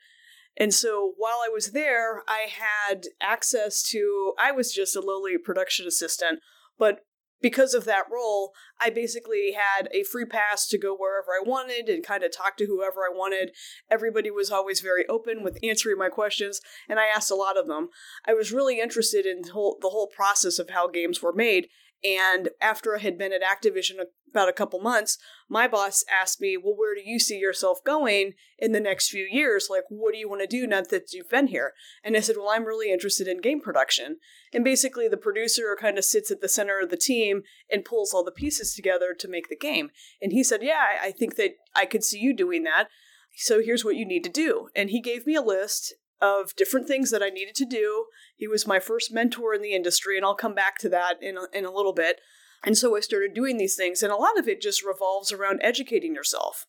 And 0.58 0.74
so 0.74 1.14
while 1.18 1.40
I 1.44 1.50
was 1.50 1.72
there, 1.72 2.24
I 2.28 2.48
had 2.50 3.06
access 3.22 3.82
to, 3.90 4.34
I 4.42 4.52
was 4.52 4.74
just 4.74 4.96
a 4.96 5.02
lowly 5.02 5.38
production 5.38 5.88
assistant, 5.88 6.40
but 6.78 7.00
because 7.42 7.74
of 7.74 7.86
that 7.86 8.06
role, 8.12 8.54
I 8.80 8.90
basically 8.90 9.54
had 9.54 9.90
a 9.94 10.04
free 10.04 10.26
pass 10.26 10.68
to 10.68 10.78
go 10.78 10.96
wherever 10.96 11.32
I 11.32 11.42
wanted 11.44 11.90
and 11.90 12.04
kind 12.04 12.24
of 12.24 12.32
talk 12.32 12.58
to 12.58 12.66
whoever 12.66 13.02
I 13.02 13.16
wanted. 13.16 13.52
Everybody 13.90 14.30
was 14.30 14.52
always 14.52 14.82
very 14.82 15.08
open 15.08 15.44
with 15.44 15.60
answering 15.64 15.98
my 15.98 16.10
questions, 16.10 16.62
and 16.88 17.00
I 17.00 17.06
asked 17.06 17.32
a 17.32 17.36
lot 17.36 17.58
of 17.58 17.68
them. 17.68 17.90
I 18.26 18.34
was 18.34 18.52
really 18.52 18.80
interested 18.80 19.26
in 19.26 19.44
the 19.44 19.52
whole, 19.52 19.78
the 19.82 19.90
whole 19.90 20.08
process 20.08 20.60
of 20.60 20.70
how 20.70 20.88
games 20.88 21.22
were 21.22 21.34
made. 21.34 21.70
And 22.04 22.50
after 22.62 22.96
I 22.96 23.00
had 23.00 23.18
been 23.18 23.34
at 23.34 23.42
Activision 23.42 23.96
about 24.30 24.48
a 24.48 24.54
couple 24.54 24.80
months, 24.80 25.18
my 25.50 25.68
boss 25.68 26.04
asked 26.10 26.40
me, 26.40 26.56
Well, 26.56 26.76
where 26.76 26.96
do 26.96 27.02
you 27.04 27.20
see 27.20 27.38
yourself 27.38 27.80
going 27.86 28.34
in 28.58 28.72
the 28.72 28.80
next 28.80 29.10
few 29.10 29.28
years? 29.30 29.68
Like, 29.70 29.84
what 29.90 30.14
do 30.14 30.20
you 30.20 30.30
want 30.30 30.42
to 30.42 30.48
do 30.48 30.66
now 30.66 30.82
that 30.82 31.12
you've 31.12 31.30
been 31.30 31.48
here? 31.48 31.74
And 32.04 32.16
I 32.16 32.22
said, 32.22 32.38
Well, 32.38 32.50
I'm 32.50 32.66
really 32.66 32.92
interested 32.92 33.28
in 33.28 33.42
game 33.42 33.60
production. 33.60 34.18
And 34.54 34.64
basically, 34.64 35.08
the 35.08 35.18
producer 35.18 35.78
kind 35.80 35.98
of 35.98 36.06
sits 36.06 36.32
at 36.32 36.42
the 36.42 36.48
center 36.48 36.80
of 36.80 36.90
the 36.90 36.98
team 36.98 37.44
and 37.72 37.84
pulls 37.84 38.14
all 38.14 38.24
the 38.24 38.32
pieces 38.32 38.74
together 38.74 39.14
to 39.20 39.28
make 39.28 39.50
the 39.50 39.58
game. 39.58 39.90
And 40.22 40.32
he 40.32 40.44
said, 40.44 40.64
Yeah, 40.64 40.86
I 41.02 41.12
think 41.12 41.36
that 41.36 41.52
I 41.76 41.86
could 41.86 42.04
see 42.04 42.20
you 42.20 42.34
doing 42.34 42.64
that. 42.64 42.88
So 43.36 43.62
here's 43.62 43.86
what 43.86 43.96
you 43.96 44.06
need 44.06 44.24
to 44.24 44.30
do. 44.30 44.70
And 44.76 44.90
he 44.90 45.02
gave 45.02 45.26
me 45.26 45.36
a 45.36 45.42
list 45.42 45.94
of 46.22 46.56
different 46.56 46.88
things 46.88 47.12
that 47.12 47.24
I 47.24 47.30
needed 47.30 47.56
to 47.56 47.66
do. 47.66 48.06
He 48.36 48.48
was 48.48 48.68
my 48.68 48.80
first 48.80 49.14
mentor 49.14 49.54
in 49.54 49.62
the 49.62 49.74
industry, 49.74 50.18
and 50.18 50.26
I'll 50.26 50.36
come 50.36 50.56
back 50.56 50.78
to 50.80 50.90
that 50.90 51.16
in 51.22 51.38
a, 51.38 51.58
in 51.58 51.66
a 51.66 51.72
little 51.72 51.94
bit. 51.94 52.20
And 52.66 52.78
so 52.78 52.96
I 52.96 53.00
started 53.00 53.34
doing 53.34 53.58
these 53.58 53.76
things, 53.76 54.04
and 54.04 54.12
a 54.12 54.18
lot 54.18 54.38
of 54.38 54.48
it 54.48 54.62
just 54.62 54.84
revolves 54.84 55.32
around 55.32 55.62
educating 55.64 56.14
yourself. 56.14 56.66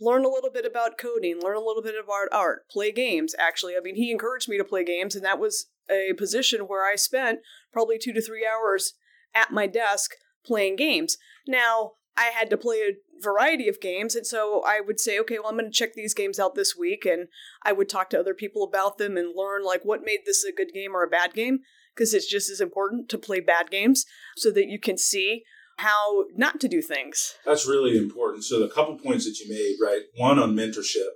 Learn 0.00 0.24
a 0.24 0.28
little 0.28 0.50
bit 0.50 0.66
about 0.66 0.98
coding, 0.98 1.40
learn 1.42 1.56
a 1.56 1.64
little 1.64 1.82
bit 1.82 1.94
about 2.02 2.28
art, 2.30 2.68
play 2.70 2.92
games, 2.92 3.34
actually. 3.38 3.74
I 3.76 3.80
mean, 3.82 3.96
he 3.96 4.10
encouraged 4.10 4.48
me 4.48 4.58
to 4.58 4.64
play 4.64 4.84
games, 4.84 5.16
and 5.16 5.24
that 5.24 5.40
was 5.40 5.66
a 5.90 6.12
position 6.12 6.62
where 6.62 6.84
I 6.84 6.96
spent 6.96 7.40
probably 7.72 7.98
two 7.98 8.12
to 8.12 8.20
three 8.20 8.46
hours 8.46 8.92
at 9.34 9.52
my 9.52 9.66
desk 9.66 10.12
playing 10.44 10.76
games. 10.76 11.16
Now, 11.46 11.92
I 12.18 12.30
had 12.34 12.50
to 12.50 12.56
play 12.56 12.76
a 12.76 13.22
variety 13.22 13.68
of 13.68 13.80
games, 13.80 14.14
and 14.14 14.26
so 14.26 14.62
I 14.66 14.80
would 14.80 15.00
say, 15.00 15.18
okay, 15.20 15.38
well, 15.38 15.48
I'm 15.48 15.58
going 15.58 15.70
to 15.70 15.70
check 15.70 15.94
these 15.94 16.14
games 16.14 16.38
out 16.38 16.54
this 16.54 16.76
week, 16.76 17.04
and 17.04 17.28
I 17.62 17.72
would 17.72 17.88
talk 17.88 18.10
to 18.10 18.18
other 18.18 18.34
people 18.34 18.62
about 18.62 18.98
them 18.98 19.16
and 19.16 19.34
learn 19.36 19.64
like 19.64 19.84
what 19.84 20.04
made 20.04 20.20
this 20.24 20.44
a 20.44 20.52
good 20.52 20.72
game 20.72 20.94
or 20.94 21.02
a 21.02 21.10
bad 21.10 21.34
game, 21.34 21.60
because 21.94 22.14
it's 22.14 22.30
just 22.30 22.50
as 22.50 22.60
important 22.60 23.08
to 23.10 23.18
play 23.18 23.40
bad 23.40 23.70
games 23.70 24.04
so 24.36 24.50
that 24.52 24.66
you 24.66 24.78
can 24.78 24.96
see 24.96 25.42
how 25.78 26.24
not 26.34 26.58
to 26.60 26.68
do 26.68 26.80
things. 26.80 27.34
That's 27.44 27.66
really 27.66 27.98
important. 27.98 28.44
So 28.44 28.60
the 28.60 28.68
couple 28.68 28.98
points 28.98 29.26
that 29.26 29.38
you 29.38 29.48
made, 29.48 29.76
right? 29.82 30.02
One 30.16 30.38
on 30.38 30.54
mentorship, 30.54 31.08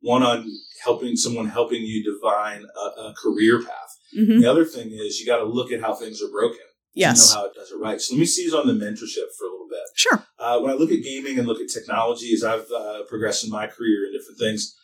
one 0.00 0.22
on 0.22 0.50
helping 0.82 1.16
someone 1.16 1.48
helping 1.48 1.82
you 1.82 2.02
define 2.02 2.64
a, 2.64 3.00
a 3.00 3.14
career 3.14 3.62
path. 3.62 3.98
Mm-hmm. 4.16 4.40
The 4.40 4.50
other 4.50 4.64
thing 4.64 4.90
is 4.90 5.20
you 5.20 5.26
got 5.26 5.38
to 5.38 5.44
look 5.44 5.70
at 5.70 5.80
how 5.82 5.94
things 5.94 6.22
are 6.22 6.30
broken. 6.30 6.64
Yes. 6.96 7.34
Know 7.34 7.40
how 7.40 7.46
it 7.46 7.54
does 7.54 7.70
it 7.70 7.76
right. 7.76 8.00
So 8.00 8.14
let 8.14 8.20
me 8.20 8.26
seize 8.26 8.54
on 8.54 8.66
the 8.66 8.72
mentorship 8.72 9.28
for 9.38 9.44
a 9.46 9.50
little 9.52 9.68
bit. 9.70 9.80
Sure. 9.94 10.26
Uh, 10.38 10.58
when 10.60 10.70
I 10.70 10.74
look 10.74 10.90
at 10.90 11.02
gaming 11.02 11.38
and 11.38 11.46
look 11.46 11.60
at 11.60 11.68
technology 11.68 12.32
as 12.32 12.42
I've 12.42 12.70
uh, 12.74 13.02
progressed 13.08 13.44
in 13.44 13.50
my 13.50 13.66
career 13.66 14.06
in 14.06 14.12
different 14.18 14.38
things, 14.40 14.74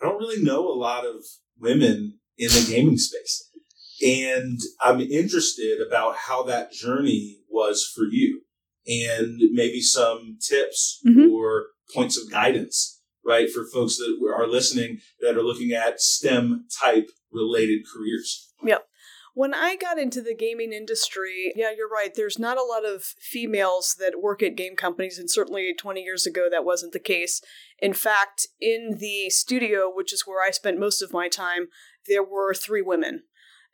I 0.00 0.04
don't 0.06 0.18
really 0.18 0.42
know 0.42 0.66
a 0.68 0.72
lot 0.78 1.04
of 1.04 1.16
women 1.58 2.20
in 2.38 2.48
the 2.48 2.64
gaming 2.68 2.96
space. 2.96 3.50
And 4.04 4.58
I'm 4.80 5.00
interested 5.00 5.80
about 5.86 6.16
how 6.16 6.44
that 6.44 6.72
journey 6.72 7.40
was 7.50 7.84
for 7.84 8.04
you 8.04 8.42
and 8.86 9.38
maybe 9.52 9.80
some 9.80 10.38
tips 10.40 11.00
Mhm. 11.06 11.30
or 11.30 11.66
points 11.92 12.16
of 12.16 12.30
guidance, 12.30 13.00
right? 13.24 13.50
For 13.50 13.64
folks 13.64 13.96
that 13.98 14.16
are 14.34 14.48
listening 14.48 15.00
that 15.20 15.36
are 15.36 15.42
looking 15.42 15.72
at 15.72 16.00
STEM 16.00 16.66
type 16.82 17.10
related 17.30 17.82
careers. 17.92 18.48
When 19.34 19.54
I 19.54 19.76
got 19.76 19.98
into 19.98 20.20
the 20.20 20.34
gaming 20.34 20.72
industry, 20.72 21.52
yeah, 21.56 21.70
you're 21.74 21.88
right. 21.88 22.12
There's 22.14 22.38
not 22.38 22.58
a 22.58 22.64
lot 22.64 22.84
of 22.84 23.02
females 23.02 23.96
that 23.98 24.20
work 24.20 24.42
at 24.42 24.56
game 24.56 24.76
companies, 24.76 25.18
and 25.18 25.30
certainly 25.30 25.72
20 25.74 26.02
years 26.02 26.26
ago 26.26 26.48
that 26.50 26.66
wasn't 26.66 26.92
the 26.92 26.98
case. 26.98 27.40
In 27.78 27.94
fact, 27.94 28.46
in 28.60 28.98
the 29.00 29.30
studio, 29.30 29.90
which 29.92 30.12
is 30.12 30.26
where 30.26 30.46
I 30.46 30.50
spent 30.50 30.78
most 30.78 31.00
of 31.00 31.14
my 31.14 31.28
time, 31.28 31.68
there 32.06 32.22
were 32.22 32.52
three 32.52 32.82
women 32.82 33.22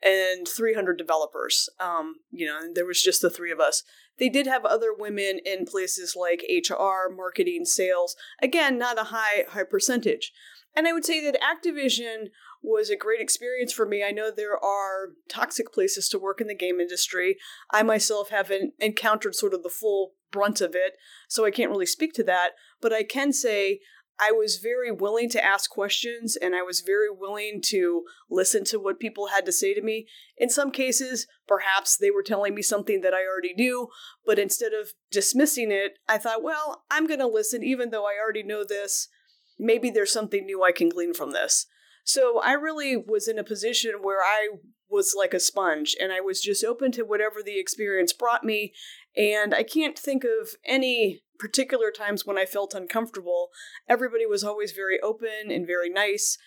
and 0.05 0.47
300 0.47 0.97
developers. 0.97 1.69
Um, 1.81 2.17
you 2.31 2.47
know, 2.47 2.59
and 2.61 2.77
there 2.77 2.87
was 2.87 3.03
just 3.03 3.21
the 3.21 3.31
three 3.31 3.50
of 3.50 3.59
us. 3.59 3.83
They 4.19 4.29
did 4.29 4.47
have 4.47 4.65
other 4.65 4.95
women 4.97 5.41
in 5.45 5.65
places 5.65 6.15
like 6.17 6.45
HR, 6.49 7.12
marketing, 7.12 7.65
sales. 7.65 8.17
Again, 8.41 8.79
not 8.79 8.99
a 8.99 9.05
high 9.05 9.45
high 9.49 9.65
percentage. 9.65 10.33
And 10.77 10.87
I 10.87 10.93
would 10.93 11.05
say 11.05 11.21
that 11.25 11.41
Activision 11.41 12.29
was 12.62 12.91
a 12.91 12.97
great 12.97 13.21
experience 13.21 13.73
for 13.73 13.87
me. 13.87 14.05
I 14.05 14.11
know 14.11 14.31
there 14.31 14.57
are 14.57 15.11
toxic 15.29 15.73
places 15.73 16.09
to 16.09 16.19
work 16.19 16.41
in 16.41 16.47
the 16.47 16.55
game 16.55 16.81
industry. 16.81 17.37
I 17.71 17.83
myself 17.83 18.31
haven't 18.31 18.75
encountered 18.79 19.35
sort 19.35 19.55
of 19.55 19.62
the 19.62 19.69
full 19.69 20.12
brunt 20.31 20.61
of 20.61 20.75
it, 20.75 20.95
so 21.29 21.45
I 21.45 21.50
can't 21.50 21.71
really 21.71 21.87
speak 21.87 22.12
to 22.15 22.25
that. 22.25 22.50
But 22.81 22.93
I 22.93 23.03
can 23.03 23.33
say 23.33 23.81
I 24.21 24.33
was 24.33 24.57
very 24.57 24.91
willing 24.91 25.29
to 25.31 25.45
ask 25.45 25.71
questions 25.71 26.37
and 26.37 26.55
I 26.55 26.62
was 26.62 26.81
very 26.81 27.09
willing 27.09 27.61
to 27.67 28.03
listen 28.29 28.65
to 28.65 28.79
what 28.79 28.99
people 28.99 29.29
had 29.29 29.47
to 29.47 29.53
say 29.53 29.75
to 29.75 29.83
me. 29.83 30.09
In 30.37 30.50
some 30.50 30.73
cases, 30.73 31.27
perhaps 31.47 31.97
they 31.97 32.11
were 32.11 32.25
telling 32.25 32.55
me 32.55 32.62
something 32.62 33.00
that 33.03 33.15
I 33.15 33.25
already 33.25 33.55
knew, 33.55 33.88
but 34.27 34.38
instead 34.38 34.73
of 34.73 34.93
dismissing 35.12 35.71
it, 35.71 35.99
I 36.09 36.19
thought, 36.19 36.43
well, 36.43 36.83
I'm 36.91 37.07
going 37.07 37.21
to 37.21 37.29
listen 37.29 37.62
even 37.62 37.91
though 37.91 38.07
I 38.07 38.17
already 38.21 38.43
know 38.43 38.65
this. 38.69 39.09
Maybe 39.57 39.88
there's 39.88 40.12
something 40.12 40.45
new 40.45 40.65
I 40.65 40.73
can 40.73 40.88
glean 40.88 41.15
from 41.15 41.31
this. 41.31 41.67
So 42.09 42.41
I 42.43 42.53
really 42.53 42.97
was 42.97 43.29
in 43.29 43.38
a 43.38 43.45
position 43.45 43.97
where 44.00 44.23
I 44.23 44.49
was 44.88 45.15
like 45.15 45.35
a 45.35 45.38
sponge 45.38 45.95
and 46.00 46.11
I 46.11 46.23
was 46.23 46.41
just 46.41 46.65
open 46.65 46.91
to 46.93 47.03
whatever 47.03 47.43
the 47.45 47.61
experience 47.61 48.15
brought 48.15 48.45
me. 48.45 48.73
And 49.15 49.55
I 49.55 49.62
can't 49.62 49.99
think 49.99 50.25
of 50.25 50.55
any 50.65 51.21
particular 51.38 51.91
times 51.91 52.25
when 52.25 52.38
I 52.38 52.47
felt 52.47 52.73
uncomfortable. 52.73 53.50
Everybody 53.91 54.25
was 54.25 54.43
always 54.43 54.73
very 54.73 54.99
open 55.00 55.50
and 55.50 55.67
very 55.67 55.91
nice. 55.91 56.38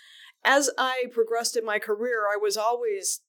As 0.43 0.71
I 0.79 1.03
progressed 1.11 1.55
in 1.55 1.63
my 1.63 1.77
career, 1.77 2.21
I 2.21 2.37
was 2.37 2.57
always 2.57 3.21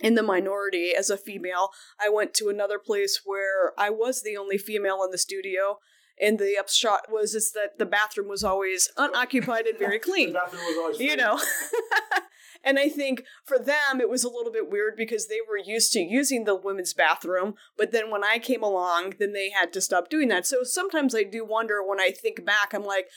in 0.00 0.14
the 0.14 0.22
minority 0.22 0.92
as 0.96 1.10
a 1.10 1.16
female. 1.16 1.70
I 2.00 2.08
went 2.10 2.32
to 2.34 2.48
another 2.48 2.78
place 2.78 3.22
where 3.24 3.72
I 3.76 3.90
was 3.90 4.22
the 4.22 4.36
only 4.36 4.56
female 4.56 5.02
in 5.02 5.10
the 5.10 5.18
studio. 5.18 5.78
And 6.22 6.38
the 6.38 6.56
upshot 6.58 7.10
was 7.10 7.34
is 7.34 7.50
that 7.52 7.78
the 7.78 7.86
bathroom 7.86 8.28
was 8.28 8.44
always 8.44 8.88
unoccupied 8.96 9.66
and 9.66 9.78
very 9.78 9.98
clean 10.08 10.32
bathroom 10.32 10.62
was 10.62 10.76
always 10.78 11.00
you 11.00 11.16
know. 11.16 11.40
and 12.64 12.78
I 12.78 12.88
think 12.88 13.24
for 13.44 13.58
them 13.58 14.00
it 14.00 14.08
was 14.08 14.22
a 14.22 14.30
little 14.30 14.52
bit 14.52 14.70
weird 14.70 14.94
because 14.96 15.26
they 15.26 15.40
were 15.46 15.58
used 15.58 15.92
to 15.92 16.00
using 16.00 16.44
the 16.44 16.54
women's 16.54 16.94
bathroom, 16.94 17.54
but 17.76 17.90
then 17.90 18.10
when 18.10 18.22
I 18.22 18.38
came 18.38 18.62
along, 18.62 19.14
then 19.18 19.32
they 19.32 19.50
had 19.50 19.72
to 19.72 19.80
stop 19.80 20.08
doing 20.08 20.28
that. 20.28 20.46
So 20.46 20.62
sometimes 20.62 21.14
I 21.14 21.24
do 21.24 21.44
wonder 21.44 21.82
when 21.84 22.00
I 22.00 22.10
think 22.10 22.44
back, 22.44 22.72
I'm 22.72 22.84
like 22.84 23.08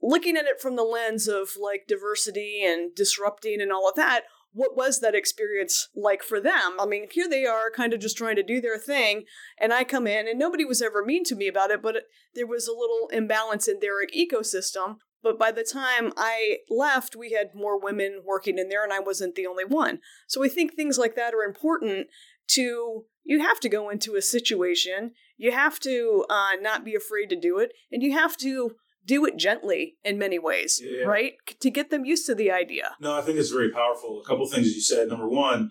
looking 0.00 0.36
at 0.36 0.46
it 0.46 0.60
from 0.60 0.76
the 0.76 0.84
lens 0.84 1.28
of 1.28 1.50
like 1.60 1.86
diversity 1.86 2.62
and 2.64 2.94
disrupting 2.94 3.60
and 3.60 3.72
all 3.72 3.88
of 3.88 3.96
that. 3.96 4.22
What 4.58 4.76
was 4.76 4.98
that 4.98 5.14
experience 5.14 5.88
like 5.94 6.24
for 6.24 6.40
them? 6.40 6.80
I 6.80 6.84
mean, 6.84 7.06
here 7.12 7.28
they 7.28 7.46
are 7.46 7.70
kind 7.70 7.92
of 7.92 8.00
just 8.00 8.16
trying 8.16 8.34
to 8.34 8.42
do 8.42 8.60
their 8.60 8.76
thing, 8.76 9.22
and 9.56 9.72
I 9.72 9.84
come 9.84 10.08
in, 10.08 10.26
and 10.26 10.36
nobody 10.36 10.64
was 10.64 10.82
ever 10.82 11.04
mean 11.04 11.22
to 11.26 11.36
me 11.36 11.46
about 11.46 11.70
it, 11.70 11.80
but 11.80 11.94
it, 11.94 12.04
there 12.34 12.44
was 12.44 12.66
a 12.66 12.72
little 12.72 13.08
imbalance 13.12 13.68
in 13.68 13.78
their 13.78 14.04
ecosystem. 14.08 14.96
But 15.22 15.38
by 15.38 15.52
the 15.52 15.62
time 15.62 16.12
I 16.16 16.58
left, 16.68 17.14
we 17.14 17.30
had 17.30 17.54
more 17.54 17.80
women 17.80 18.22
working 18.26 18.58
in 18.58 18.68
there, 18.68 18.82
and 18.82 18.92
I 18.92 18.98
wasn't 18.98 19.36
the 19.36 19.46
only 19.46 19.64
one. 19.64 20.00
So 20.26 20.44
I 20.44 20.48
think 20.48 20.74
things 20.74 20.98
like 20.98 21.14
that 21.14 21.34
are 21.34 21.44
important 21.44 22.08
to, 22.48 23.04
you 23.22 23.40
have 23.40 23.60
to 23.60 23.68
go 23.68 23.90
into 23.90 24.16
a 24.16 24.22
situation, 24.22 25.12
you 25.36 25.52
have 25.52 25.78
to 25.80 26.24
uh, 26.28 26.56
not 26.60 26.84
be 26.84 26.96
afraid 26.96 27.28
to 27.30 27.36
do 27.36 27.58
it, 27.58 27.70
and 27.92 28.02
you 28.02 28.12
have 28.12 28.36
to 28.38 28.72
do 29.08 29.24
it 29.24 29.36
gently 29.38 29.96
in 30.04 30.18
many 30.18 30.38
ways, 30.38 30.80
Yeah. 30.84 31.04
right? 31.04 31.32
To 31.60 31.70
get 31.70 31.90
them 31.90 32.04
used 32.04 32.26
to 32.26 32.34
the 32.34 32.50
idea. 32.50 32.94
No, 33.00 33.14
I 33.14 33.22
think 33.22 33.38
it's 33.38 33.50
very 33.50 33.70
powerful. 33.72 34.20
A 34.20 34.28
couple 34.28 34.46
things 34.46 34.74
you 34.74 34.82
said. 34.82 35.08
Number 35.08 35.28
one, 35.28 35.70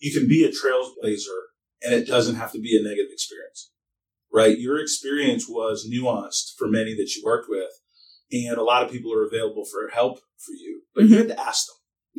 you 0.00 0.12
can 0.12 0.28
be 0.28 0.44
a 0.44 0.50
trailblazer 0.50 1.40
and 1.82 1.94
it 1.94 2.06
doesn't 2.06 2.34
have 2.34 2.52
to 2.52 2.60
be 2.60 2.76
a 2.76 2.82
negative 2.82 3.12
experience, 3.12 3.70
right? 4.32 4.58
Your 4.58 4.78
experience 4.78 5.48
was 5.48 5.88
nuanced 5.88 6.56
for 6.58 6.66
many 6.68 6.94
that 6.96 7.14
you 7.14 7.22
worked 7.24 7.48
with, 7.48 7.70
and 8.32 8.56
a 8.58 8.62
lot 8.64 8.82
of 8.84 8.90
people 8.90 9.12
are 9.14 9.24
available 9.26 9.64
for 9.64 9.88
help 9.88 10.18
for 10.44 10.52
you, 10.52 10.82
but 10.94 11.04
you 11.04 11.16
had 11.16 11.28
to 11.28 11.40
ask 11.40 11.66
them. 11.68 11.76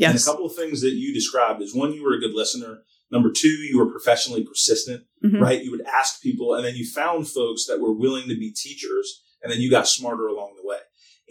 And 0.09 0.17
a 0.17 0.23
couple 0.23 0.45
of 0.45 0.55
things 0.55 0.81
that 0.81 0.93
you 0.93 1.13
described 1.13 1.61
is 1.61 1.75
one, 1.75 1.93
you 1.93 2.03
were 2.03 2.13
a 2.13 2.19
good 2.19 2.33
listener. 2.33 2.83
Number 3.11 3.31
two, 3.31 3.47
you 3.69 3.77
were 3.77 3.91
professionally 3.91 4.43
persistent, 4.43 5.03
Mhm. 5.23 5.39
right? 5.39 5.63
You 5.63 5.71
would 5.71 5.81
ask 5.99 6.21
people, 6.21 6.55
and 6.55 6.65
then 6.65 6.75
you 6.75 6.85
found 6.85 7.29
folks 7.29 7.65
that 7.67 7.79
were 7.79 7.93
willing 7.93 8.27
to 8.29 8.35
be 8.35 8.51
teachers, 8.51 9.21
and 9.43 9.51
then 9.51 9.59
you 9.61 9.69
got 9.69 9.87
smarter 9.87 10.27
along 10.27 10.55
the 10.55 10.67
way. 10.67 10.79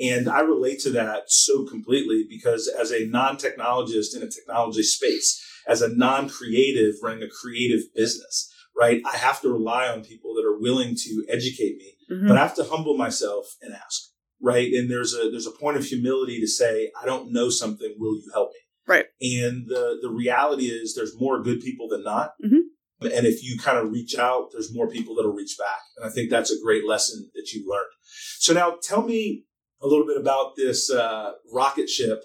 And 0.00 0.28
I 0.28 0.40
relate 0.40 0.80
to 0.80 0.90
that 0.90 1.24
so 1.28 1.64
completely 1.66 2.24
because 2.28 2.68
as 2.68 2.90
a 2.92 3.06
non 3.06 3.36
technologist 3.36 4.14
in 4.16 4.22
a 4.22 4.30
technology 4.30 4.82
space, 4.82 5.42
as 5.66 5.82
a 5.82 5.94
non 5.94 6.28
creative 6.28 6.94
running 7.02 7.22
a 7.22 7.28
creative 7.28 7.82
business, 7.94 8.52
right, 8.78 9.02
I 9.04 9.16
have 9.16 9.40
to 9.42 9.50
rely 9.50 9.88
on 9.88 10.02
people 10.04 10.34
that 10.34 10.44
are 10.46 10.58
willing 10.58 10.94
to 10.96 11.24
educate 11.28 11.76
me, 11.76 11.94
Mhm. 12.10 12.28
but 12.28 12.36
I 12.36 12.40
have 12.40 12.54
to 12.56 12.64
humble 12.64 12.96
myself 12.96 13.56
and 13.60 13.74
ask, 13.74 14.10
right? 14.40 14.72
And 14.72 14.90
there's 14.90 15.14
a 15.14 15.30
there's 15.30 15.46
a 15.46 15.52
point 15.52 15.76
of 15.76 15.84
humility 15.84 16.40
to 16.40 16.46
say, 16.48 16.90
I 17.00 17.04
don't 17.04 17.32
know 17.32 17.50
something, 17.50 17.94
will 17.98 18.16
you 18.16 18.30
help 18.32 18.50
me? 18.52 18.60
Right. 18.86 19.06
And 19.20 19.68
the 19.68 19.98
the 20.00 20.10
reality 20.10 20.66
is 20.66 20.94
there's 20.94 21.18
more 21.20 21.42
good 21.42 21.60
people 21.60 21.86
than 21.88 22.02
not. 22.02 22.32
Mhm. 22.44 22.62
And 23.06 23.26
if 23.26 23.42
you 23.42 23.58
kind 23.58 23.78
of 23.78 23.90
reach 23.90 24.16
out, 24.18 24.50
there's 24.52 24.74
more 24.74 24.88
people 24.88 25.14
that'll 25.14 25.32
reach 25.32 25.56
back. 25.58 25.80
And 25.96 26.06
I 26.06 26.12
think 26.12 26.30
that's 26.30 26.52
a 26.52 26.60
great 26.62 26.86
lesson 26.86 27.30
that 27.34 27.52
you 27.52 27.68
learned. 27.68 27.90
So 28.38 28.52
now 28.52 28.76
tell 28.82 29.02
me 29.02 29.44
a 29.82 29.86
little 29.86 30.06
bit 30.06 30.16
about 30.16 30.56
this 30.56 30.90
uh, 30.90 31.32
rocket 31.52 31.88
ship 31.88 32.24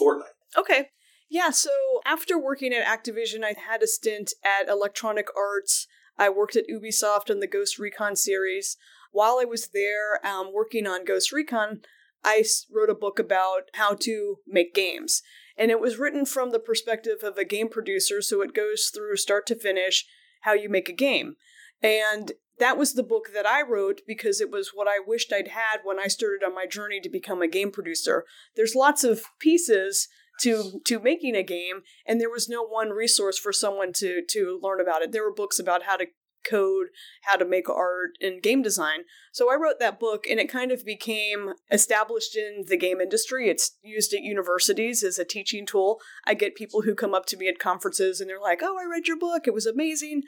Fortnite. 0.00 0.36
Okay. 0.56 0.88
Yeah, 1.28 1.50
so 1.50 1.70
after 2.04 2.38
working 2.38 2.72
at 2.72 2.86
Activision, 2.86 3.44
I 3.44 3.54
had 3.68 3.82
a 3.82 3.86
stint 3.86 4.32
at 4.44 4.68
Electronic 4.68 5.26
Arts. 5.36 5.86
I 6.16 6.28
worked 6.28 6.56
at 6.56 6.68
Ubisoft 6.68 7.30
on 7.30 7.40
the 7.40 7.48
Ghost 7.48 7.78
Recon 7.78 8.14
series. 8.16 8.76
While 9.10 9.38
I 9.40 9.44
was 9.44 9.68
there 9.72 10.24
um, 10.24 10.52
working 10.52 10.86
on 10.86 11.04
Ghost 11.04 11.32
Recon, 11.32 11.80
I 12.24 12.44
wrote 12.72 12.90
a 12.90 12.94
book 12.94 13.18
about 13.18 13.70
how 13.74 13.94
to 14.00 14.36
make 14.46 14.74
games. 14.74 15.22
And 15.56 15.70
it 15.70 15.80
was 15.80 15.98
written 15.98 16.26
from 16.26 16.50
the 16.50 16.58
perspective 16.58 17.18
of 17.22 17.38
a 17.38 17.44
game 17.44 17.68
producer, 17.68 18.20
so 18.20 18.42
it 18.42 18.54
goes 18.54 18.90
through 18.94 19.16
start 19.16 19.46
to 19.46 19.54
finish 19.54 20.06
how 20.46 20.54
you 20.54 20.70
make 20.70 20.88
a 20.88 20.94
game. 20.94 21.34
And 21.82 22.32
that 22.58 22.78
was 22.78 22.94
the 22.94 23.02
book 23.02 23.30
that 23.34 23.46
I 23.46 23.60
wrote 23.60 24.00
because 24.06 24.40
it 24.40 24.50
was 24.50 24.70
what 24.72 24.88
I 24.88 24.98
wished 25.04 25.32
I'd 25.32 25.48
had 25.48 25.80
when 25.84 25.98
I 25.98 26.06
started 26.06 26.42
on 26.42 26.54
my 26.54 26.66
journey 26.66 27.00
to 27.00 27.10
become 27.10 27.42
a 27.42 27.48
game 27.48 27.70
producer. 27.70 28.24
There's 28.54 28.74
lots 28.74 29.04
of 29.04 29.24
pieces 29.40 30.08
to 30.40 30.80
to 30.84 31.00
making 31.00 31.34
a 31.34 31.42
game 31.42 31.80
and 32.06 32.20
there 32.20 32.30
was 32.30 32.48
no 32.48 32.62
one 32.62 32.90
resource 32.90 33.38
for 33.38 33.52
someone 33.52 33.92
to 33.94 34.22
to 34.30 34.58
learn 34.62 34.80
about 34.80 35.02
it. 35.02 35.12
There 35.12 35.24
were 35.24 35.34
books 35.34 35.58
about 35.58 35.82
how 35.82 35.96
to 35.96 36.06
code, 36.48 36.88
how 37.22 37.36
to 37.36 37.44
make 37.44 37.68
art 37.68 38.10
and 38.20 38.42
game 38.42 38.62
design. 38.62 39.00
So 39.32 39.50
I 39.50 39.56
wrote 39.56 39.78
that 39.80 40.00
book 40.00 40.24
and 40.28 40.40
it 40.40 40.50
kind 40.50 40.70
of 40.70 40.84
became 40.84 41.54
established 41.70 42.36
in 42.36 42.64
the 42.68 42.76
game 42.76 43.00
industry. 43.00 43.48
It's 43.48 43.76
used 43.82 44.14
at 44.14 44.22
universities 44.22 45.02
as 45.02 45.18
a 45.18 45.24
teaching 45.24 45.66
tool. 45.66 46.00
I 46.24 46.34
get 46.34 46.54
people 46.54 46.82
who 46.82 46.94
come 46.94 47.14
up 47.14 47.26
to 47.26 47.36
me 47.36 47.48
at 47.48 47.58
conferences 47.58 48.20
and 48.20 48.30
they're 48.30 48.40
like, 48.40 48.60
"Oh, 48.62 48.76
I 48.78 48.84
read 48.90 49.08
your 49.08 49.18
book. 49.18 49.46
It 49.46 49.54
was 49.54 49.66
amazing." 49.66 50.22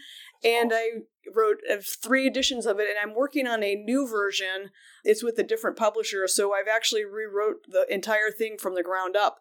And 0.44 0.72
I 0.74 0.88
wrote 1.34 1.58
three 2.02 2.26
editions 2.26 2.66
of 2.66 2.78
it 2.78 2.88
and 2.88 2.98
I'm 3.00 3.16
working 3.16 3.46
on 3.46 3.62
a 3.62 3.74
new 3.74 4.08
version. 4.08 4.70
It's 5.04 5.22
with 5.22 5.38
a 5.38 5.42
different 5.42 5.76
publisher, 5.76 6.26
so 6.28 6.52
I've 6.52 6.68
actually 6.68 7.04
rewrote 7.04 7.64
the 7.68 7.86
entire 7.92 8.30
thing 8.30 8.56
from 8.58 8.74
the 8.74 8.82
ground 8.82 9.16
up. 9.16 9.40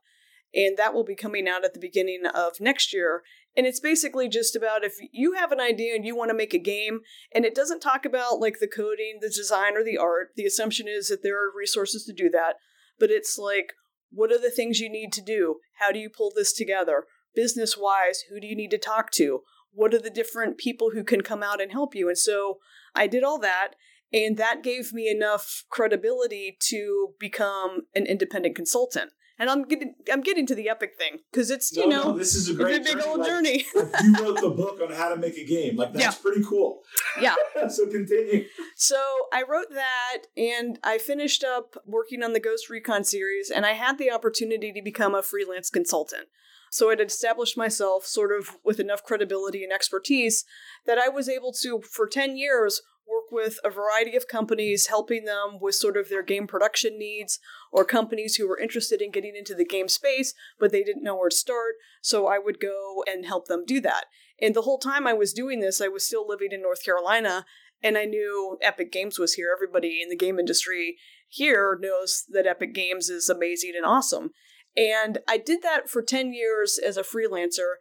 And 0.54 0.78
that 0.78 0.94
will 0.94 1.04
be 1.04 1.16
coming 1.16 1.48
out 1.48 1.66
at 1.66 1.74
the 1.74 1.80
beginning 1.80 2.26
of 2.26 2.60
next 2.60 2.94
year. 2.94 3.24
And 3.58 3.66
it's 3.66 3.80
basically 3.80 4.30
just 4.30 4.56
about 4.56 4.84
if 4.84 4.94
you 5.12 5.34
have 5.34 5.52
an 5.52 5.60
idea 5.60 5.96
and 5.96 6.06
you 6.06 6.16
want 6.16 6.30
to 6.30 6.38
make 6.38 6.54
a 6.54 6.60
game, 6.60 7.00
and 7.34 7.44
it 7.44 7.56
doesn't 7.56 7.80
talk 7.80 8.06
about 8.06 8.40
like 8.40 8.60
the 8.60 8.68
coding, 8.68 9.18
the 9.20 9.34
design, 9.36 9.76
or 9.76 9.84
the 9.84 9.98
art. 9.98 10.30
The 10.36 10.46
assumption 10.46 10.88
is 10.88 11.08
that 11.08 11.24
there 11.24 11.44
are 11.44 11.52
resources 11.54 12.06
to 12.06 12.14
do 12.14 12.30
that. 12.30 12.58
But 13.00 13.10
it's 13.10 13.36
like, 13.36 13.74
what 14.12 14.32
are 14.32 14.40
the 14.40 14.52
things 14.52 14.80
you 14.80 14.90
need 14.90 15.12
to 15.14 15.22
do? 15.22 15.58
How 15.80 15.92
do 15.92 15.98
you 15.98 16.10
pull 16.16 16.32
this 16.36 16.54
together? 16.54 17.06
Business 17.36 17.76
wise, 17.76 18.26
who 18.30 18.40
do 18.40 18.46
you 18.46 18.56
need 18.56 18.72
to 18.72 18.78
talk 18.78 19.12
to? 19.14 19.42
What 19.72 19.94
are 19.94 20.00
the 20.00 20.10
different 20.12 20.58
people 20.58 20.92
who 20.92 21.04
can 21.04 21.22
come 21.22 21.42
out 21.42 21.60
and 21.60 21.72
help 21.72 21.96
you? 21.96 22.08
And 22.08 22.18
so 22.18 22.60
I 22.96 23.08
did 23.08 23.24
all 23.24 23.40
that. 23.40 23.72
And 24.14 24.38
that 24.38 24.64
gave 24.64 24.94
me 24.94 25.10
enough 25.10 25.64
credibility 25.70 26.58
to 26.70 27.10
become 27.20 27.82
an 27.94 28.06
independent 28.06 28.56
consultant. 28.56 29.12
And 29.40 29.50
I'm 29.50 29.64
getting 29.64 29.94
I'm 30.12 30.22
getting 30.22 30.46
to 30.48 30.56
the 30.56 30.68
epic 30.70 30.94
thing 30.98 31.20
because 31.32 31.52
it's 31.52 31.72
you 31.76 31.88
No, 31.88 31.96
know 32.04 32.12
no, 32.12 32.18
this 32.18 32.34
is 32.34 32.48
a 32.50 32.52
it's 32.54 32.60
great 32.60 32.82
a 32.82 32.84
big 32.84 32.94
journey. 32.94 33.04
old 33.06 33.20
Like, 33.20 33.30
journey. 33.30 33.66
you 33.76 34.14
wrote 34.20 34.42
the 34.42 34.50
book 34.50 34.80
on 34.82 34.92
how 34.92 35.10
to 35.10 35.16
make 35.18 35.38
a 35.38 35.46
game. 35.46 35.76
Like 35.76 35.94
that's 35.94 36.04
Yeah. 36.18 36.22
pretty 36.22 36.44
cool. 36.44 36.82
yeah. 37.22 37.36
so 37.70 37.86
continue. 37.88 38.46
So 38.76 38.98
I 39.32 39.44
wrote 39.48 39.68
that 39.72 40.24
and 40.36 40.80
I 40.84 40.98
finished 40.98 41.44
up 41.44 41.78
working 41.86 42.24
on 42.24 42.34
the 42.34 42.40
Ghost 42.40 42.70
Recon 42.70 43.04
series 43.04 43.52
and 43.52 43.66
I 43.66 43.74
had 43.74 43.98
the 43.98 44.12
opportunity 44.12 44.72
to 44.74 44.82
become 44.82 45.14
a 45.14 45.22
freelance 45.22 45.70
consultant. 45.70 46.28
So 46.70 46.90
I'd 46.90 47.00
established 47.00 47.56
myself 47.58 48.06
sort 48.06 48.38
of 48.38 48.58
with 48.64 48.80
enough 48.80 49.04
credibility 49.04 49.64
and 49.64 49.72
expertise 49.72 50.44
that 50.86 50.98
I 50.98 51.08
was 51.10 51.30
able 51.30 51.54
to, 51.62 51.80
for 51.82 52.08
10 52.08 52.36
years, 52.38 52.82
work 53.10 53.32
with 53.32 53.60
a 53.64 53.70
variety 53.70 54.16
of 54.16 54.28
companies, 54.28 54.88
helping 54.88 55.26
them 55.26 55.60
with 55.62 55.76
sort 55.76 55.98
of 55.98 56.10
their 56.10 56.24
game 56.24 56.48
production 56.48 56.98
needs, 56.98 57.40
or 57.72 57.86
companies 57.86 58.36
who 58.36 58.48
were 58.48 58.60
interested 58.60 59.02
in 59.02 59.12
getting 59.12 59.36
into 59.36 59.56
the 59.56 59.66
game 59.66 59.88
space, 59.88 60.34
but 60.60 60.72
they 60.72 60.84
didn't 60.84 61.04
know 61.04 61.16
where 61.16 61.30
to 61.30 61.36
start. 61.36 61.76
So 62.02 62.28
I 62.28 62.40
would 62.40 62.60
go 62.60 63.04
and 63.08 63.26
help 63.26 63.48
them 63.48 63.64
do 63.66 63.80
that. 63.82 64.06
And 64.42 64.56
the 64.56 64.64
whole 64.64 64.78
time 64.78 65.08
I 65.08 65.14
was 65.14 65.34
doing 65.34 65.60
this, 65.60 65.82
I 65.82 65.88
was 65.88 66.06
still 66.06 66.28
living 66.28 66.50
in 66.52 66.62
North 66.62 66.84
Carolina, 66.84 67.46
and 67.84 67.98
I 67.98 68.06
knew 68.06 68.58
Epic 68.62 68.92
Games 68.92 69.20
was 69.20 69.34
here. 69.34 69.50
Everybody 69.56 70.00
in 70.02 70.10
the 70.10 70.16
game 70.16 70.40
industry 70.40 70.98
here 71.28 71.78
knows 71.80 72.24
that 72.30 72.48
Epic 72.48 72.74
Games 72.74 73.10
is 73.10 73.30
amazing 73.30 73.74
and 73.76 73.86
awesome. 73.86 74.32
And 74.76 75.20
I 75.28 75.38
did 75.38 75.64
that 75.64 75.90
for 75.90 76.02
10 76.02 76.34
years 76.34 76.80
as 76.84 76.98
a 76.98 77.04
freelancer. 77.04 77.76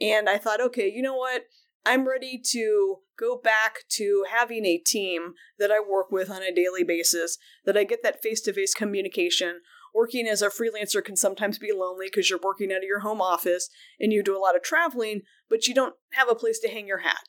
And 0.00 0.28
I 0.28 0.38
thought, 0.38 0.60
okay, 0.60 0.90
you 0.90 1.02
know 1.02 1.16
what? 1.16 1.42
I'm 1.84 2.08
ready 2.08 2.40
to 2.52 2.98
go 3.18 3.36
back 3.36 3.80
to 3.90 4.24
having 4.30 4.64
a 4.64 4.78
team 4.78 5.34
that 5.58 5.70
I 5.70 5.80
work 5.80 6.10
with 6.10 6.30
on 6.30 6.42
a 6.42 6.54
daily 6.54 6.84
basis, 6.84 7.38
that 7.64 7.76
I 7.76 7.84
get 7.84 8.02
that 8.02 8.22
face 8.22 8.40
to 8.42 8.52
face 8.52 8.74
communication. 8.74 9.60
Working 9.94 10.26
as 10.26 10.42
a 10.42 10.48
freelancer 10.48 11.04
can 11.04 11.16
sometimes 11.16 11.58
be 11.58 11.72
lonely 11.72 12.06
because 12.06 12.30
you're 12.30 12.38
working 12.42 12.70
out 12.70 12.78
of 12.78 12.84
your 12.84 13.00
home 13.00 13.20
office 13.20 13.68
and 13.98 14.12
you 14.12 14.22
do 14.22 14.36
a 14.36 14.40
lot 14.40 14.54
of 14.54 14.62
traveling, 14.62 15.22
but 15.48 15.66
you 15.66 15.74
don't 15.74 15.94
have 16.12 16.28
a 16.28 16.34
place 16.34 16.58
to 16.60 16.68
hang 16.68 16.86
your 16.86 16.98
hat. 16.98 17.22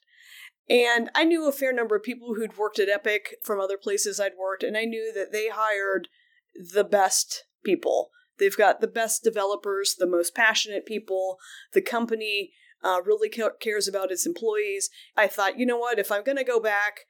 And 0.69 1.09
I 1.15 1.23
knew 1.23 1.47
a 1.47 1.51
fair 1.51 1.73
number 1.73 1.95
of 1.95 2.03
people 2.03 2.35
who'd 2.35 2.57
worked 2.57 2.77
at 2.77 2.89
Epic 2.89 3.35
from 3.43 3.59
other 3.59 3.77
places 3.77 4.19
I'd 4.19 4.33
worked, 4.39 4.61
and 4.61 4.77
I 4.77 4.85
knew 4.85 5.11
that 5.15 5.31
they 5.31 5.49
hired 5.49 6.09
the 6.53 6.83
best 6.83 7.45
people. 7.63 8.11
They've 8.37 8.55
got 8.55 8.79
the 8.79 8.87
best 8.87 9.23
developers, 9.23 9.95
the 9.97 10.07
most 10.07 10.35
passionate 10.35 10.85
people. 10.85 11.37
The 11.73 11.81
company 11.81 12.51
uh, 12.83 13.01
really 13.05 13.29
ca- 13.29 13.57
cares 13.59 13.87
about 13.87 14.11
its 14.11 14.25
employees. 14.25 14.89
I 15.15 15.27
thought, 15.27 15.59
you 15.59 15.65
know 15.65 15.77
what? 15.77 15.99
If 15.99 16.11
I'm 16.11 16.23
going 16.23 16.37
to 16.37 16.43
go 16.43 16.59
back, 16.59 17.01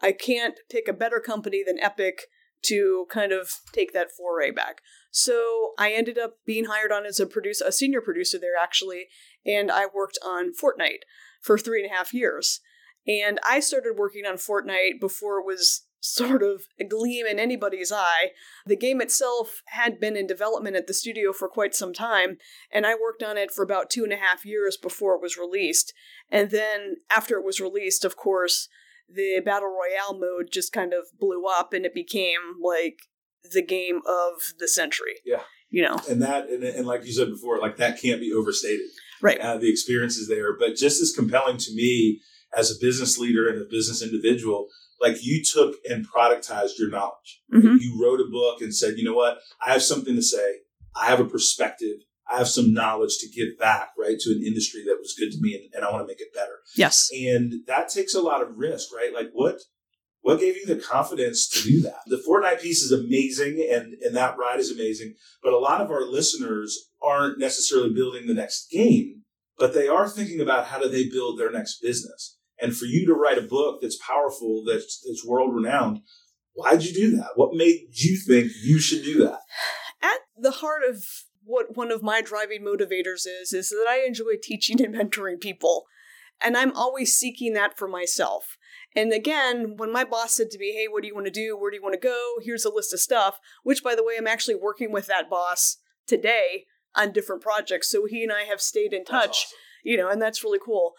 I 0.00 0.12
can't 0.12 0.60
pick 0.70 0.88
a 0.88 0.92
better 0.92 1.20
company 1.20 1.62
than 1.66 1.78
Epic 1.78 2.22
to 2.64 3.06
kind 3.10 3.32
of 3.32 3.50
take 3.72 3.92
that 3.92 4.10
foray 4.16 4.50
back. 4.50 4.80
So 5.10 5.72
I 5.78 5.92
ended 5.92 6.18
up 6.18 6.38
being 6.44 6.64
hired 6.66 6.92
on 6.92 7.06
as 7.06 7.20
a 7.20 7.26
producer, 7.26 7.64
a 7.66 7.72
senior 7.72 8.00
producer 8.00 8.38
there 8.38 8.56
actually, 8.60 9.06
and 9.46 9.70
I 9.70 9.86
worked 9.86 10.18
on 10.24 10.52
Fortnite 10.52 11.02
for 11.40 11.56
three 11.56 11.82
and 11.82 11.90
a 11.90 11.94
half 11.94 12.12
years. 12.12 12.60
And 13.06 13.38
I 13.48 13.60
started 13.60 13.96
working 13.96 14.26
on 14.26 14.34
Fortnite 14.34 15.00
before 15.00 15.38
it 15.38 15.46
was 15.46 15.86
sort 16.00 16.42
of 16.42 16.62
a 16.78 16.84
gleam 16.84 17.26
in 17.26 17.38
anybody's 17.38 17.90
eye. 17.92 18.30
The 18.66 18.76
game 18.76 19.00
itself 19.00 19.62
had 19.66 19.98
been 19.98 20.16
in 20.16 20.26
development 20.26 20.76
at 20.76 20.86
the 20.86 20.94
studio 20.94 21.32
for 21.32 21.48
quite 21.48 21.74
some 21.74 21.92
time, 21.92 22.38
and 22.72 22.86
I 22.86 22.94
worked 22.94 23.22
on 23.22 23.36
it 23.36 23.50
for 23.50 23.62
about 23.64 23.90
two 23.90 24.04
and 24.04 24.12
a 24.12 24.16
half 24.16 24.44
years 24.44 24.76
before 24.76 25.14
it 25.14 25.22
was 25.22 25.36
released. 25.36 25.92
And 26.30 26.50
then 26.50 26.96
after 27.14 27.36
it 27.38 27.44
was 27.44 27.60
released, 27.60 28.04
of 28.04 28.16
course, 28.16 28.68
the 29.08 29.40
Battle 29.44 29.68
Royale 29.68 30.18
mode 30.18 30.48
just 30.52 30.72
kind 30.72 30.92
of 30.92 31.06
blew 31.18 31.44
up 31.46 31.72
and 31.72 31.84
it 31.86 31.94
became 31.94 32.60
like 32.62 32.98
the 33.52 33.64
game 33.64 34.00
of 34.06 34.34
the 34.58 34.68
century. 34.68 35.14
Yeah. 35.24 35.42
You 35.70 35.82
know, 35.82 35.96
And 36.08 36.22
that, 36.22 36.48
and, 36.48 36.62
and 36.62 36.86
like 36.86 37.04
you 37.04 37.12
said 37.12 37.28
before, 37.28 37.58
like 37.58 37.76
that 37.76 38.00
can't 38.00 38.20
be 38.20 38.32
overstated. 38.32 38.86
right. 39.20 39.38
Uh, 39.40 39.58
the 39.58 39.70
experience 39.70 40.16
is 40.16 40.28
there, 40.28 40.56
but 40.58 40.76
just 40.76 41.00
as 41.02 41.12
compelling 41.14 41.58
to 41.58 41.74
me 41.74 42.20
as 42.56 42.70
a 42.70 42.74
business 42.80 43.18
leader 43.18 43.48
and 43.48 43.60
a 43.60 43.66
business 43.68 44.02
individual, 44.02 44.68
like 45.00 45.16
you 45.22 45.42
took 45.44 45.76
and 45.88 46.06
productized 46.06 46.78
your 46.78 46.90
knowledge. 46.90 47.40
Mhm. 47.52 47.78
You 47.80 48.00
wrote 48.02 48.20
a 48.20 48.30
book 48.30 48.60
and 48.60 48.74
said, 48.74 48.98
you 48.98 49.04
know 49.04 49.14
what? 49.14 49.38
I 49.64 49.72
have 49.72 49.82
something 49.82 50.16
to 50.16 50.22
say. 50.22 50.56
I 50.96 51.06
have 51.06 51.20
a 51.20 51.24
perspective. 51.24 51.98
I 52.30 52.38
have 52.38 52.48
some 52.48 52.74
knowledge 52.74 53.18
to 53.18 53.28
give 53.28 53.58
back, 53.58 53.90
right, 53.98 54.18
to 54.18 54.30
an 54.30 54.42
industry 54.44 54.82
that 54.86 54.98
was 55.00 55.14
good 55.18 55.30
to 55.32 55.38
me, 55.40 55.54
and, 55.54 55.74
and 55.74 55.84
I 55.84 55.90
want 55.90 56.02
to 56.02 56.06
make 56.06 56.20
it 56.20 56.34
better. 56.34 56.58
Yes. 56.76 57.08
And 57.14 57.66
that 57.66 57.88
takes 57.88 58.14
a 58.14 58.20
lot 58.20 58.42
of 58.42 58.56
risk, 58.58 58.94
right? 58.94 59.12
Like 59.14 59.30
what 59.32 59.60
what 60.20 60.40
gave 60.40 60.56
you 60.56 60.66
the 60.66 60.76
confidence 60.76 61.48
to 61.48 61.62
do 61.62 61.80
that? 61.82 62.00
The 62.06 62.22
Fortnite 62.28 62.60
piece 62.60 62.82
is 62.82 62.92
amazing 62.92 63.66
and, 63.72 63.94
and 64.02 64.16
that 64.16 64.36
ride 64.36 64.58
is 64.58 64.70
amazing, 64.70 65.14
but 65.42 65.52
a 65.52 65.58
lot 65.58 65.80
of 65.80 65.90
our 65.90 66.04
listeners 66.04 66.90
aren't 67.00 67.38
necessarily 67.38 67.94
building 67.94 68.26
the 68.26 68.34
next 68.34 68.68
game, 68.70 69.22
but 69.58 69.74
they 69.74 69.86
are 69.86 70.08
thinking 70.08 70.40
about 70.40 70.66
how 70.66 70.80
do 70.80 70.88
they 70.88 71.08
build 71.08 71.38
their 71.38 71.52
next 71.52 71.80
business. 71.80 72.36
And 72.60 72.76
for 72.76 72.86
you 72.86 73.06
to 73.06 73.14
write 73.14 73.38
a 73.38 73.42
book 73.42 73.80
that's 73.80 73.96
powerful, 73.96 74.64
that's 74.66 75.02
that's 75.06 75.24
world 75.24 75.54
renowned, 75.54 76.00
why'd 76.54 76.82
you 76.82 76.92
do 76.92 77.16
that? 77.16 77.30
What 77.36 77.54
made 77.54 77.88
you 77.92 78.18
think 78.18 78.52
you 78.62 78.80
should 78.80 79.04
do 79.04 79.24
that? 79.24 79.40
at 80.02 80.20
the 80.36 80.52
heart 80.52 80.82
of 80.88 81.04
what 81.44 81.76
one 81.76 81.90
of 81.90 82.02
my 82.02 82.20
driving 82.20 82.62
motivators 82.62 83.26
is 83.26 83.52
is 83.52 83.70
that 83.70 83.86
I 83.88 84.04
enjoy 84.06 84.34
teaching 84.42 84.82
and 84.84 84.94
mentoring 84.94 85.40
people. 85.40 85.86
And 86.40 86.56
I'm 86.56 86.76
always 86.76 87.16
seeking 87.16 87.54
that 87.54 87.76
for 87.76 87.88
myself. 87.88 88.56
And 88.94 89.12
again, 89.12 89.74
when 89.76 89.92
my 89.92 90.04
boss 90.04 90.36
said 90.36 90.50
to 90.50 90.58
me, 90.58 90.72
Hey, 90.72 90.86
what 90.88 91.02
do 91.02 91.08
you 91.08 91.14
want 91.14 91.26
to 91.26 91.32
do? 91.32 91.56
Where 91.56 91.70
do 91.70 91.76
you 91.76 91.82
want 91.82 91.94
to 91.94 92.08
go? 92.08 92.34
Here's 92.42 92.64
a 92.64 92.72
list 92.72 92.92
of 92.92 93.00
stuff, 93.00 93.38
which 93.64 93.82
by 93.82 93.94
the 93.94 94.04
way, 94.04 94.14
I'm 94.16 94.26
actually 94.26 94.54
working 94.54 94.92
with 94.92 95.06
that 95.06 95.28
boss 95.28 95.78
today 96.06 96.66
on 96.94 97.12
different 97.12 97.42
projects. 97.42 97.90
So 97.90 98.06
he 98.06 98.22
and 98.22 98.32
I 98.32 98.44
have 98.44 98.60
stayed 98.60 98.92
in 98.92 99.04
touch, 99.04 99.46
awesome. 99.46 99.56
you 99.84 99.96
know, 99.96 100.08
and 100.08 100.22
that's 100.22 100.44
really 100.44 100.60
cool. 100.64 100.92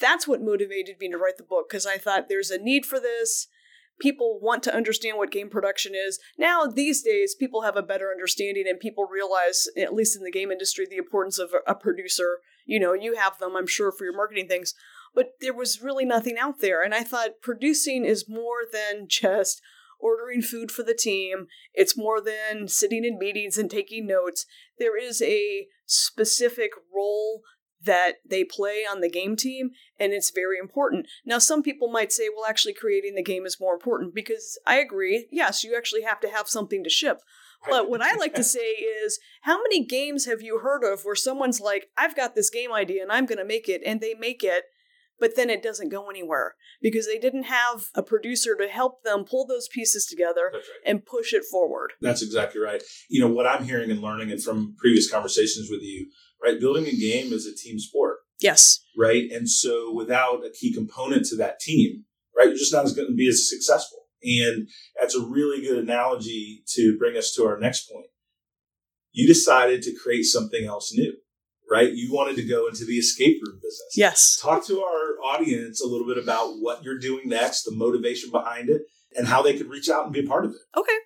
That's 0.00 0.28
what 0.28 0.42
motivated 0.42 0.96
me 1.00 1.10
to 1.10 1.18
write 1.18 1.38
the 1.38 1.44
book 1.44 1.68
because 1.68 1.86
I 1.86 1.98
thought 1.98 2.28
there's 2.28 2.50
a 2.50 2.58
need 2.58 2.86
for 2.86 3.00
this 3.00 3.48
people 3.98 4.38
want 4.40 4.62
to 4.64 4.74
understand 4.74 5.16
what 5.16 5.30
game 5.30 5.50
production 5.50 5.92
is. 5.94 6.18
Now, 6.38 6.66
these 6.66 7.02
days, 7.02 7.34
people 7.34 7.62
have 7.62 7.76
a 7.76 7.82
better 7.82 8.10
understanding 8.10 8.64
and 8.68 8.80
people 8.80 9.06
realize, 9.10 9.68
at 9.76 9.94
least 9.94 10.16
in 10.16 10.22
the 10.22 10.30
game 10.30 10.50
industry, 10.50 10.86
the 10.88 10.96
importance 10.96 11.38
of 11.38 11.50
a, 11.66 11.74
producer. 11.74 12.38
You 12.66 12.80
know, 12.80 12.92
you 12.92 13.16
have 13.16 13.38
them, 13.38 13.56
I'm 13.56 13.66
sure, 13.66 13.92
for 13.92 14.04
your 14.04 14.16
marketing 14.16 14.48
things. 14.48 14.74
But 15.14 15.32
there 15.40 15.54
was 15.54 15.82
really 15.82 16.04
nothing 16.04 16.36
out 16.38 16.60
there. 16.60 16.82
And 16.82 16.94
I 16.94 17.02
thought 17.02 17.40
producing 17.42 18.04
is 18.04 18.28
more 18.28 18.60
than 18.70 19.06
just 19.08 19.60
ordering 20.00 20.42
food 20.42 20.70
for 20.70 20.84
the 20.84 20.94
team, 20.94 21.48
it's 21.74 21.98
more 21.98 22.20
than 22.20 22.68
sitting 22.68 23.04
in 23.04 23.18
meetings 23.18 23.58
and 23.58 23.68
taking 23.68 24.06
notes. 24.06 24.46
There 24.78 24.96
is 24.96 25.20
a 25.20 25.66
specific 25.86 26.70
role 26.94 27.42
that 27.84 28.14
they 28.28 28.44
play 28.44 28.84
on 28.90 29.00
the 29.00 29.10
game 29.10 29.36
team, 29.36 29.70
and 29.98 30.12
it's 30.12 30.30
very 30.30 30.58
important. 30.58 31.06
Now, 31.24 31.38
some 31.38 31.62
people 31.62 31.88
might 31.88 32.12
say, 32.12 32.28
well, 32.34 32.48
actually, 32.48 32.74
creating 32.74 33.14
the 33.14 33.22
game 33.22 33.46
is 33.46 33.60
more 33.60 33.74
important 33.74 34.14
because 34.14 34.58
I 34.66 34.76
agree. 34.76 35.28
Yes, 35.30 35.62
you 35.62 35.76
actually 35.76 36.02
have 36.02 36.20
to 36.20 36.28
have 36.28 36.48
something 36.48 36.82
to 36.84 36.90
ship. 36.90 37.20
But 37.68 37.90
what 37.90 38.02
I 38.02 38.14
like 38.14 38.34
to 38.34 38.44
say 38.58 38.60
is, 38.60 39.18
how 39.42 39.58
many 39.58 39.84
games 39.84 40.26
have 40.26 40.42
you 40.42 40.60
heard 40.60 40.84
of 40.84 41.02
where 41.04 41.14
someone's 41.14 41.60
like, 41.60 41.88
I've 41.96 42.16
got 42.16 42.34
this 42.34 42.50
game 42.50 42.72
idea 42.72 43.02
and 43.02 43.12
I'm 43.12 43.26
going 43.26 43.38
to 43.38 43.44
make 43.44 43.68
it, 43.68 43.82
and 43.84 44.00
they 44.00 44.14
make 44.14 44.42
it, 44.42 44.64
but 45.20 45.36
then 45.36 45.50
it 45.50 45.62
doesn't 45.62 45.88
go 45.88 46.08
anywhere 46.08 46.54
because 46.80 47.06
they 47.06 47.18
didn't 47.18 47.44
have 47.44 47.86
a 47.94 48.02
producer 48.02 48.54
to 48.56 48.68
help 48.68 49.02
them 49.02 49.24
pull 49.24 49.46
those 49.46 49.68
pieces 49.68 50.06
together 50.06 50.50
right. 50.52 50.62
and 50.86 51.06
push 51.06 51.32
it 51.32 51.44
forward. 51.44 51.92
That's 52.00 52.22
exactly 52.22 52.60
right. 52.60 52.82
You 53.08 53.20
know, 53.20 53.32
what 53.32 53.46
I'm 53.46 53.64
hearing 53.64 53.90
and 53.90 54.00
learning 54.00 54.30
and 54.30 54.42
from 54.42 54.76
previous 54.78 55.10
conversations 55.10 55.68
with 55.70 55.82
you, 55.82 56.08
right? 56.42 56.60
Building 56.60 56.86
a 56.86 56.92
game 56.96 57.32
is 57.32 57.46
a 57.46 57.54
team 57.54 57.78
sport, 57.78 58.18
Yes. 58.40 58.80
right? 58.96 59.30
And 59.30 59.48
so 59.48 59.92
without 59.92 60.44
a 60.44 60.50
key 60.50 60.72
component 60.72 61.26
to 61.26 61.36
that 61.36 61.60
team, 61.60 62.04
right, 62.36 62.48
you're 62.48 62.56
just 62.56 62.72
not 62.72 62.84
as 62.84 62.92
going 62.94 63.08
to 63.08 63.14
be 63.14 63.28
as 63.28 63.48
successful. 63.48 63.98
And 64.22 64.68
that's 65.00 65.14
a 65.14 65.24
really 65.24 65.60
good 65.62 65.78
analogy 65.78 66.62
to 66.74 66.96
bring 66.98 67.16
us 67.16 67.32
to 67.34 67.44
our 67.44 67.58
next 67.58 67.88
point. 67.90 68.06
You 69.12 69.26
decided 69.26 69.82
to 69.82 69.94
create 69.94 70.24
something 70.24 70.64
else 70.64 70.92
new, 70.92 71.14
right? 71.70 71.92
You 71.92 72.12
wanted 72.12 72.36
to 72.36 72.42
go 72.42 72.66
into 72.68 72.84
the 72.84 72.98
escape 72.98 73.40
room 73.44 73.56
business. 73.56 73.94
Yes. 73.96 74.38
Talk 74.40 74.66
to 74.66 74.80
our 74.80 75.18
audience 75.24 75.80
a 75.82 75.86
little 75.86 76.06
bit 76.06 76.18
about 76.22 76.54
what 76.60 76.82
you're 76.82 76.98
doing 76.98 77.28
next, 77.28 77.62
the 77.64 77.74
motivation 77.74 78.30
behind 78.30 78.68
it, 78.68 78.82
and 79.16 79.26
how 79.28 79.42
they 79.42 79.56
could 79.56 79.68
reach 79.68 79.88
out 79.88 80.04
and 80.04 80.12
be 80.12 80.20
a 80.20 80.28
part 80.28 80.44
of 80.44 80.50
it. 80.52 80.58
Okay. 80.76 80.96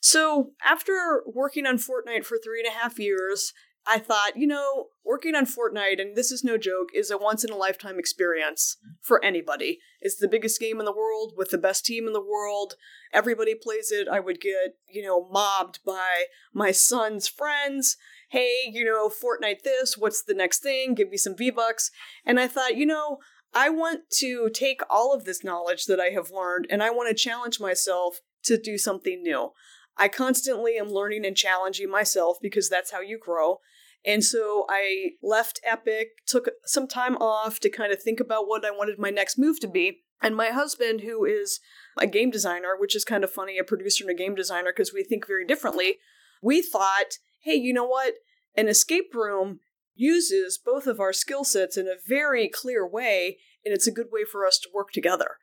So 0.00 0.50
after 0.62 1.22
working 1.26 1.66
on 1.66 1.78
Fortnite 1.78 2.24
for 2.24 2.36
three 2.42 2.60
and 2.60 2.68
a 2.68 2.78
half 2.78 2.98
years, 2.98 3.52
I 3.86 3.98
thought, 3.98 4.36
you 4.36 4.46
know, 4.46 4.86
working 5.04 5.34
on 5.34 5.44
Fortnite, 5.44 6.00
and 6.00 6.16
this 6.16 6.32
is 6.32 6.42
no 6.42 6.56
joke, 6.56 6.88
is 6.94 7.10
a 7.10 7.18
once 7.18 7.44
in 7.44 7.50
a 7.50 7.56
lifetime 7.56 7.98
experience 7.98 8.78
for 9.02 9.22
anybody. 9.22 9.78
It's 10.00 10.16
the 10.16 10.28
biggest 10.28 10.58
game 10.58 10.78
in 10.78 10.86
the 10.86 10.96
world 10.96 11.34
with 11.36 11.50
the 11.50 11.58
best 11.58 11.84
team 11.84 12.06
in 12.06 12.14
the 12.14 12.20
world. 12.20 12.76
Everybody 13.12 13.54
plays 13.54 13.92
it. 13.92 14.08
I 14.08 14.20
would 14.20 14.40
get, 14.40 14.76
you 14.88 15.02
know, 15.02 15.28
mobbed 15.30 15.80
by 15.84 16.24
my 16.54 16.70
son's 16.70 17.28
friends. 17.28 17.96
Hey, 18.30 18.70
you 18.72 18.84
know, 18.84 19.08
Fortnite 19.08 19.62
this, 19.62 19.98
what's 19.98 20.22
the 20.22 20.34
next 20.34 20.62
thing? 20.62 20.94
Give 20.94 21.10
me 21.10 21.18
some 21.18 21.36
V-Bucks. 21.36 21.90
And 22.24 22.40
I 22.40 22.48
thought, 22.48 22.76
you 22.76 22.86
know, 22.86 23.18
I 23.52 23.68
want 23.68 24.10
to 24.18 24.50
take 24.52 24.80
all 24.90 25.14
of 25.14 25.24
this 25.24 25.44
knowledge 25.44 25.84
that 25.84 26.00
I 26.00 26.06
have 26.06 26.30
learned 26.30 26.66
and 26.70 26.82
I 26.82 26.90
want 26.90 27.08
to 27.08 27.22
challenge 27.22 27.60
myself 27.60 28.20
to 28.44 28.58
do 28.58 28.78
something 28.78 29.22
new. 29.22 29.50
I 29.96 30.08
constantly 30.08 30.76
am 30.76 30.88
learning 30.88 31.24
and 31.24 31.36
challenging 31.36 31.88
myself 31.88 32.38
because 32.42 32.68
that's 32.68 32.90
how 32.90 33.00
you 33.00 33.18
grow. 33.18 33.58
And 34.06 34.22
so 34.22 34.66
I 34.68 35.12
left 35.22 35.60
Epic, 35.64 36.08
took 36.26 36.50
some 36.64 36.86
time 36.86 37.16
off 37.16 37.58
to 37.60 37.70
kind 37.70 37.92
of 37.92 38.02
think 38.02 38.20
about 38.20 38.46
what 38.46 38.64
I 38.64 38.70
wanted 38.70 38.98
my 38.98 39.10
next 39.10 39.38
move 39.38 39.60
to 39.60 39.68
be. 39.68 40.02
And 40.20 40.36
my 40.36 40.48
husband, 40.48 41.00
who 41.00 41.24
is 41.24 41.60
a 41.98 42.06
game 42.06 42.30
designer, 42.30 42.76
which 42.78 42.94
is 42.94 43.04
kind 43.04 43.24
of 43.24 43.30
funny, 43.30 43.58
a 43.58 43.64
producer 43.64 44.04
and 44.04 44.10
a 44.10 44.14
game 44.14 44.34
designer, 44.34 44.72
because 44.74 44.92
we 44.92 45.04
think 45.04 45.26
very 45.26 45.46
differently, 45.46 45.96
we 46.42 46.62
thought, 46.62 47.18
hey, 47.42 47.54
you 47.54 47.72
know 47.72 47.86
what? 47.86 48.14
An 48.54 48.68
escape 48.68 49.14
room 49.14 49.60
uses 49.94 50.58
both 50.58 50.86
of 50.86 51.00
our 51.00 51.12
skill 51.12 51.44
sets 51.44 51.76
in 51.76 51.86
a 51.86 51.96
very 52.06 52.48
clear 52.48 52.86
way, 52.86 53.38
and 53.64 53.72
it's 53.72 53.86
a 53.86 53.92
good 53.92 54.08
way 54.10 54.24
for 54.24 54.46
us 54.46 54.58
to 54.58 54.68
work 54.74 54.92
together. 54.92 55.36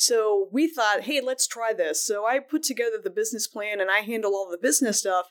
So 0.00 0.48
we 0.52 0.68
thought, 0.68 1.02
hey, 1.02 1.20
let's 1.20 1.48
try 1.48 1.72
this. 1.72 2.06
So 2.06 2.24
I 2.24 2.38
put 2.38 2.62
together 2.62 2.98
the 3.02 3.10
business 3.10 3.48
plan 3.48 3.80
and 3.80 3.90
I 3.90 3.98
handle 3.98 4.30
all 4.30 4.48
the 4.48 4.56
business 4.56 5.00
stuff. 5.00 5.26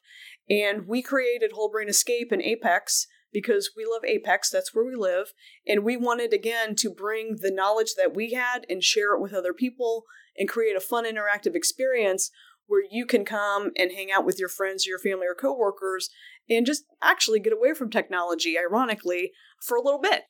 And 0.49 0.85
we 0.87 1.01
created 1.01 1.53
Whole 1.53 1.71
Brain 1.71 1.87
Escape 1.87 2.33
and 2.33 2.41
Apex 2.41 3.07
because 3.31 3.71
we 3.77 3.85
love 3.85 4.03
Apex, 4.03 4.49
that's 4.49 4.75
where 4.75 4.85
we 4.85 4.93
live. 4.93 5.31
And 5.65 5.85
we 5.85 5.95
wanted, 5.95 6.33
again, 6.33 6.75
to 6.75 6.89
bring 6.89 7.37
the 7.39 7.51
knowledge 7.51 7.93
that 7.95 8.13
we 8.13 8.33
had 8.33 8.65
and 8.69 8.83
share 8.83 9.15
it 9.15 9.21
with 9.21 9.33
other 9.33 9.53
people 9.53 10.03
and 10.37 10.49
create 10.49 10.75
a 10.75 10.81
fun, 10.81 11.05
interactive 11.05 11.55
experience 11.55 12.29
where 12.65 12.83
you 12.91 13.05
can 13.05 13.23
come 13.23 13.71
and 13.77 13.93
hang 13.93 14.11
out 14.11 14.25
with 14.25 14.37
your 14.37 14.49
friends, 14.49 14.85
your 14.85 14.99
family, 14.99 15.27
or 15.27 15.35
coworkers 15.35 16.09
and 16.49 16.65
just 16.65 16.83
actually 17.01 17.39
get 17.39 17.53
away 17.53 17.73
from 17.73 17.89
technology, 17.89 18.57
ironically, 18.59 19.31
for 19.61 19.77
a 19.77 19.81
little 19.81 20.01
bit. 20.01 20.23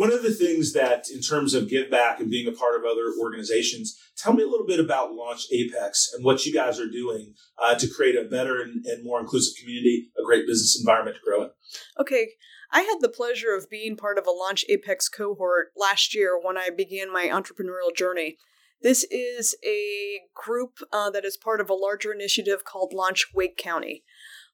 One 0.00 0.14
of 0.14 0.22
the 0.22 0.32
things 0.32 0.72
that, 0.72 1.10
in 1.10 1.20
terms 1.20 1.52
of 1.52 1.68
give 1.68 1.90
back 1.90 2.20
and 2.20 2.30
being 2.30 2.48
a 2.48 2.56
part 2.56 2.74
of 2.74 2.86
other 2.86 3.12
organizations, 3.20 3.98
tell 4.16 4.32
me 4.32 4.42
a 4.42 4.48
little 4.48 4.66
bit 4.66 4.80
about 4.80 5.12
Launch 5.12 5.46
Apex 5.52 6.08
and 6.14 6.24
what 6.24 6.46
you 6.46 6.54
guys 6.54 6.80
are 6.80 6.88
doing 6.88 7.34
uh, 7.62 7.74
to 7.74 7.86
create 7.86 8.16
a 8.16 8.24
better 8.24 8.62
and, 8.62 8.82
and 8.86 9.04
more 9.04 9.20
inclusive 9.20 9.60
community, 9.60 10.08
a 10.18 10.24
great 10.24 10.46
business 10.46 10.80
environment 10.80 11.18
to 11.18 11.22
grow 11.22 11.42
in. 11.42 11.50
Okay, 12.00 12.30
I 12.72 12.80
had 12.80 13.00
the 13.02 13.10
pleasure 13.10 13.54
of 13.54 13.68
being 13.68 13.94
part 13.94 14.16
of 14.16 14.26
a 14.26 14.30
Launch 14.30 14.64
Apex 14.70 15.10
cohort 15.10 15.66
last 15.76 16.14
year 16.14 16.40
when 16.42 16.56
I 16.56 16.70
began 16.74 17.12
my 17.12 17.26
entrepreneurial 17.26 17.94
journey. 17.94 18.38
This 18.80 19.04
is 19.10 19.54
a 19.62 20.20
group 20.34 20.78
uh, 20.94 21.10
that 21.10 21.26
is 21.26 21.36
part 21.36 21.60
of 21.60 21.68
a 21.68 21.74
larger 21.74 22.10
initiative 22.10 22.64
called 22.64 22.94
Launch 22.94 23.26
Wake 23.34 23.58
County. 23.58 24.02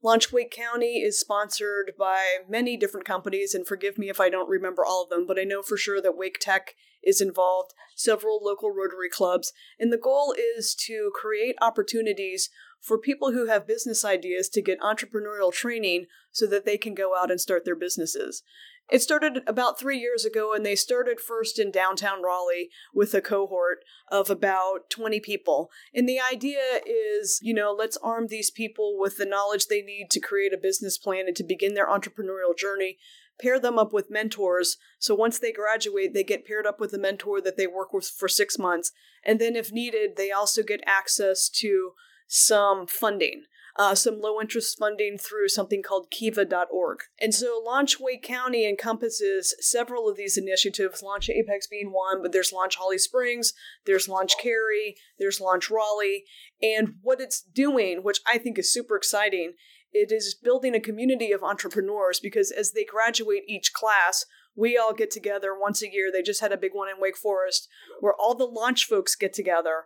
Launch 0.03 0.33
Wake 0.33 0.51
County 0.51 1.01
is 1.01 1.19
sponsored 1.19 1.93
by 1.99 2.39
many 2.49 2.77
different 2.77 3.07
companies, 3.07 3.55
and 3.55 3.67
forgive 3.67 3.99
me 3.99 4.09
if 4.09 4.21
I 4.21 4.29
don't 4.29 4.49
remember 4.49 4.85
all 4.85 5.05
of 5.05 5.11
them, 5.11 5.27
but 5.27 5.39
I 5.39 5.45
know 5.45 5.63
for 5.63 5.77
sure 5.77 6.01
that 6.01 6.17
Wake 6.17 6.39
Tech 6.39 6.75
is 7.03 7.21
involved, 7.21 7.73
several 7.95 8.41
local 8.43 8.71
Rotary 8.71 9.09
clubs, 9.09 9.53
and 9.79 9.93
the 9.93 9.99
goal 9.99 10.35
is 10.57 10.75
to 10.87 11.11
create 11.15 11.57
opportunities 11.63 12.51
for 12.81 12.99
people 12.99 13.33
who 13.33 13.47
have 13.47 13.67
business 13.67 14.05
ideas 14.05 14.49
to 14.51 14.63
get 14.63 14.81
entrepreneurial 14.81 15.53
training 15.53 16.07
so 16.31 16.47
that 16.47 16.65
they 16.65 16.77
can 16.77 16.95
go 16.95 17.17
out 17.17 17.31
and 17.31 17.41
start 17.41 17.65
their 17.65 17.77
businesses. 17.77 18.43
It 18.89 19.03
started 19.03 19.43
about 19.49 19.79
three 19.79 19.99
years 19.99 20.25
ago, 20.25 20.55
and 20.55 20.65
they 20.65 20.77
started 20.77 21.21
first 21.21 21.59
in 21.59 21.73
downtown 21.73 22.23
Raleigh 22.23 22.71
with 22.95 23.15
a 23.15 23.21
cohort 23.21 23.79
of 24.09 24.31
about 24.31 24.91
20 24.91 25.19
people. 25.21 25.71
And 25.93 26.09
the 26.09 26.21
idea 26.21 26.61
is, 26.87 27.41
you 27.43 27.53
know, 27.53 27.75
let's 27.77 27.97
arm 27.97 28.29
these 28.29 28.51
people 28.51 28.97
with 28.97 29.17
the 29.17 29.27
knowledge 29.27 29.67
they 29.67 29.83
need 29.83 30.09
to 30.11 30.21
create 30.21 30.53
a 30.53 30.59
business 30.59 30.99
plan 30.99 31.25
and 31.27 31.35
to 31.37 31.43
begin 31.43 31.75
their 31.75 31.89
entrepreneurial 31.89 32.57
journey. 32.57 32.99
Pair 33.41 33.59
them 33.59 33.79
up 33.79 33.93
with 33.93 34.11
mentors. 34.11 34.79
So 34.99 35.15
once 35.15 35.39
they 35.39 35.53
graduate, 35.53 36.15
they 36.15 36.25
get 36.25 36.47
paired 36.47 36.67
up 36.67 36.79
with 36.79 36.95
a 36.95 36.99
mentor 36.99 37.41
that 37.41 37.57
they 37.57 37.67
work 37.67 37.93
with 37.93 38.07
for 38.07 38.29
six 38.29 38.57
months. 38.57 38.93
And 39.25 39.41
then, 39.41 39.57
if 39.57 39.73
needed, 39.73 40.17
they 40.17 40.31
also 40.31 40.63
get 40.63 40.81
access 40.87 41.49
to 41.51 41.93
some 42.29 42.87
funding 42.87 43.43
uh, 43.79 43.95
some 43.95 44.21
low 44.21 44.41
interest 44.41 44.79
funding 44.79 45.19
through 45.19 45.49
something 45.49 45.83
called 45.83 46.11
kiva.org. 46.11 47.01
And 47.21 47.35
so 47.35 47.63
Launch 47.65 48.01
Wake 48.01 48.23
County 48.23 48.67
encompasses 48.69 49.55
several 49.61 50.09
of 50.09 50.17
these 50.17 50.39
initiatives, 50.39 51.03
Launch 51.03 51.29
Apex 51.29 51.67
being 51.67 51.93
one, 51.93 52.23
but 52.23 52.33
there's 52.33 52.53
Launch 52.53 52.77
Holly 52.77 52.99
Springs, 52.99 53.53
there's 53.85 54.09
Launch 54.09 54.37
Cary, 54.43 54.97
there's 55.19 55.41
Launch 55.41 55.71
Raleigh. 55.71 56.25
And 56.63 56.95
what 57.03 57.21
it's 57.21 57.43
doing, 57.43 58.03
which 58.03 58.21
I 58.27 58.39
think 58.39 58.59
is 58.59 58.73
super 58.73 58.97
exciting, 58.97 59.53
it 59.93 60.11
is 60.11 60.35
building 60.35 60.75
a 60.75 60.81
community 60.81 61.33
of 61.33 61.43
entrepreneurs 61.43 62.21
because 62.21 62.51
as 62.51 62.73
they 62.73 62.85
graduate 62.85 63.45
each 63.47 63.73
class, 63.73 64.25
we 64.57 64.77
all 64.79 64.95
get 64.95 65.11
together 65.11 65.51
once 65.59 65.83
a 65.83 65.93
year. 65.93 66.11
They 66.11 66.23
just 66.23 66.41
had 66.41 66.53
a 66.53 66.57
big 66.57 66.73
one 66.73 66.89
in 66.89 67.01
Wake 67.01 67.17
Forest 67.17 67.69
where 68.01 68.15
all 68.19 68.35
the 68.35 68.45
launch 68.45 68.87
folks 68.87 69.15
get 69.15 69.35
together 69.35 69.85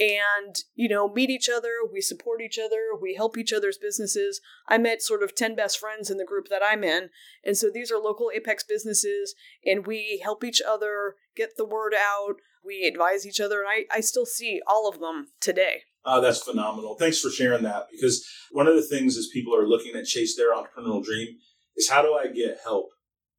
and 0.00 0.56
you 0.74 0.88
know 0.88 1.08
meet 1.12 1.28
each 1.30 1.48
other 1.48 1.68
we 1.92 2.00
support 2.00 2.40
each 2.40 2.58
other 2.58 2.88
we 3.00 3.14
help 3.14 3.36
each 3.36 3.52
other's 3.52 3.76
businesses 3.78 4.40
i 4.66 4.78
met 4.78 5.02
sort 5.02 5.22
of 5.22 5.34
10 5.34 5.54
best 5.54 5.78
friends 5.78 6.10
in 6.10 6.16
the 6.16 6.24
group 6.24 6.48
that 6.48 6.62
i'm 6.64 6.82
in 6.82 7.10
and 7.44 7.56
so 7.56 7.68
these 7.72 7.92
are 7.92 7.98
local 7.98 8.30
apex 8.34 8.64
businesses 8.64 9.34
and 9.64 9.86
we 9.86 10.20
help 10.24 10.42
each 10.42 10.62
other 10.66 11.16
get 11.36 11.50
the 11.58 11.66
word 11.66 11.92
out 11.94 12.36
we 12.64 12.84
advise 12.90 13.26
each 13.26 13.40
other 13.40 13.60
and 13.60 13.68
i, 13.68 13.84
I 13.94 14.00
still 14.00 14.26
see 14.26 14.60
all 14.66 14.88
of 14.88 15.00
them 15.00 15.28
today 15.40 15.82
Uh, 16.02 16.18
that's 16.18 16.42
phenomenal. 16.42 16.96
Thanks 16.98 17.20
for 17.20 17.28
sharing 17.28 17.62
that 17.64 17.82
because 17.92 18.24
one 18.52 18.66
of 18.66 18.74
the 18.74 18.88
things 18.92 19.16
is 19.16 19.28
people 19.34 19.54
are 19.54 19.68
looking 19.68 19.94
at 19.96 20.06
chase 20.06 20.34
their 20.34 20.54
entrepreneurial 20.56 21.04
dream 21.04 21.28
is 21.76 21.90
how 21.90 22.00
do 22.00 22.14
I 22.14 22.26
get 22.32 22.60
help, 22.64 22.86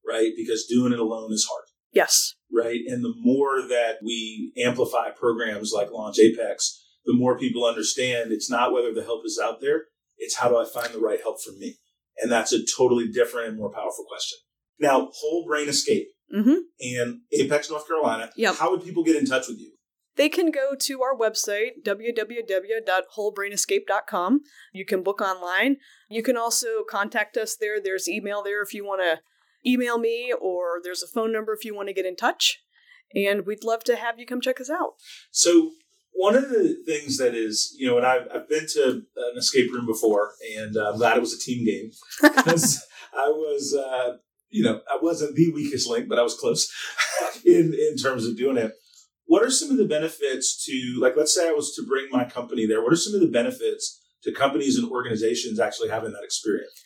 right? 0.08 0.32
Because 0.38 0.68
doing 0.70 0.94
it 0.94 1.00
alone 1.00 1.34
is 1.34 1.48
hard. 1.52 1.66
yes 1.92 2.36
right? 2.54 2.80
And 2.88 3.04
the 3.04 3.14
more 3.18 3.62
that 3.62 3.98
we 4.04 4.54
amplify 4.58 5.10
programs 5.12 5.72
like 5.74 5.92
Launch 5.92 6.20
Apex, 6.20 6.84
the 7.06 7.14
more 7.14 7.38
people 7.38 7.66
understand 7.66 8.32
it's 8.32 8.50
not 8.50 8.74
whether 8.74 8.94
the 8.94 9.04
help 9.04 9.26
is 9.26 9.40
out 9.42 9.62
there, 9.62 9.86
it's 10.18 10.38
how 10.38 10.50
do 10.50 10.58
I 10.58 10.66
find 10.66 10.94
the 10.94 11.00
right 11.00 11.22
help 11.22 11.42
for 11.42 11.52
me? 11.54 11.78
And 12.18 12.32
that's 12.32 12.54
a 12.54 12.60
totally 12.78 13.08
different 13.08 13.50
and 13.50 13.58
more 13.58 13.72
powerful 13.72 14.06
question. 14.08 14.38
Now, 14.80 15.10
Whole 15.14 15.46
Brain 15.48 15.70
Escape 15.70 16.08
mm-hmm. 16.34 16.56
and 16.80 17.22
Apex, 17.32 17.70
North 17.70 17.88
Carolina, 17.88 18.32
Yep. 18.36 18.56
how 18.56 18.72
would 18.72 18.84
people 18.84 19.04
get 19.04 19.16
in 19.16 19.26
touch 19.26 19.48
with 19.48 19.60
you? 19.60 19.74
They 20.18 20.28
can 20.28 20.52
go 20.52 20.76
to 20.78 21.02
our 21.02 21.18
website, 21.18 21.86
www.wholebrainescape.com. 21.86 24.42
You 24.74 24.86
can 24.86 25.04
book 25.04 25.22
online. 25.22 25.78
You 26.10 26.22
can 26.22 26.36
also 26.36 26.84
contact 26.88 27.38
us 27.38 27.56
there. 27.56 27.80
There's 27.82 28.10
email 28.10 28.44
there 28.44 28.62
if 28.62 28.74
you 28.74 28.86
want 28.86 29.02
to 29.02 29.22
email 29.66 29.98
me, 29.98 30.34
or 30.40 30.80
there's 30.84 31.04
a 31.04 31.08
phone 31.08 31.32
number 31.32 31.54
if 31.54 31.66
you 31.66 31.76
want 31.76 31.88
to 31.90 31.94
get 31.94 32.06
in 32.06 32.16
touch. 32.16 32.60
And 33.14 33.46
we'd 33.46 33.64
love 33.64 33.84
to 33.86 33.96
have 33.96 34.20
you 34.20 34.26
come 34.26 34.42
check 34.42 34.62
us 34.62 34.70
out. 34.70 34.94
So 35.32 35.72
one 36.14 36.36
of 36.36 36.50
the 36.50 36.82
things 36.86 37.18
that 37.18 37.36
is, 37.36 37.76
you 37.78 37.88
know, 37.88 37.98
and 37.98 38.06
I've, 38.06 38.28
I've 38.34 38.50
been 38.50 38.68
to 38.74 39.04
an 39.16 39.38
escape 39.38 39.72
room 39.72 39.86
before, 39.86 40.34
and 40.58 40.76
I'm 40.78 40.98
glad 40.98 41.18
it 41.18 41.22
was 41.22 41.34
a 41.34 41.40
team 41.40 41.66
game 41.66 41.92
because 42.22 42.86
I 43.14 43.28
was, 43.28 43.76
uh, 43.76 44.18
you 44.50 44.64
know, 44.64 44.82
I 44.90 44.98
wasn't 45.02 45.36
the 45.36 45.52
weakest 45.52 45.90
link, 45.90 46.08
but 46.08 46.20
I 46.20 46.24
was 46.24 46.38
close 46.38 46.72
in 47.46 47.74
in 47.74 47.98
terms 47.98 48.26
of 48.26 48.38
doing 48.38 48.58
it. 48.58 48.74
What 49.26 49.44
are 49.44 49.50
some 49.50 49.72
of 49.72 49.78
the 49.78 49.88
benefits 49.88 50.66
to, 50.66 51.00
like, 51.00 51.16
let's 51.16 51.34
say 51.34 51.48
I 51.48 51.54
was 51.54 51.74
to 51.76 51.86
bring 51.88 52.10
my 52.12 52.26
company 52.26 52.66
there? 52.66 52.84
What 52.84 52.92
are 52.92 52.98
some 52.98 53.14
of 53.14 53.22
the 53.22 53.28
benefits 53.28 54.02
to 54.24 54.34
companies 54.34 54.78
and 54.78 54.92
organizations 54.92 55.60
actually 55.60 55.90
having 55.90 56.12
that 56.12 56.24
experience? 56.24 56.84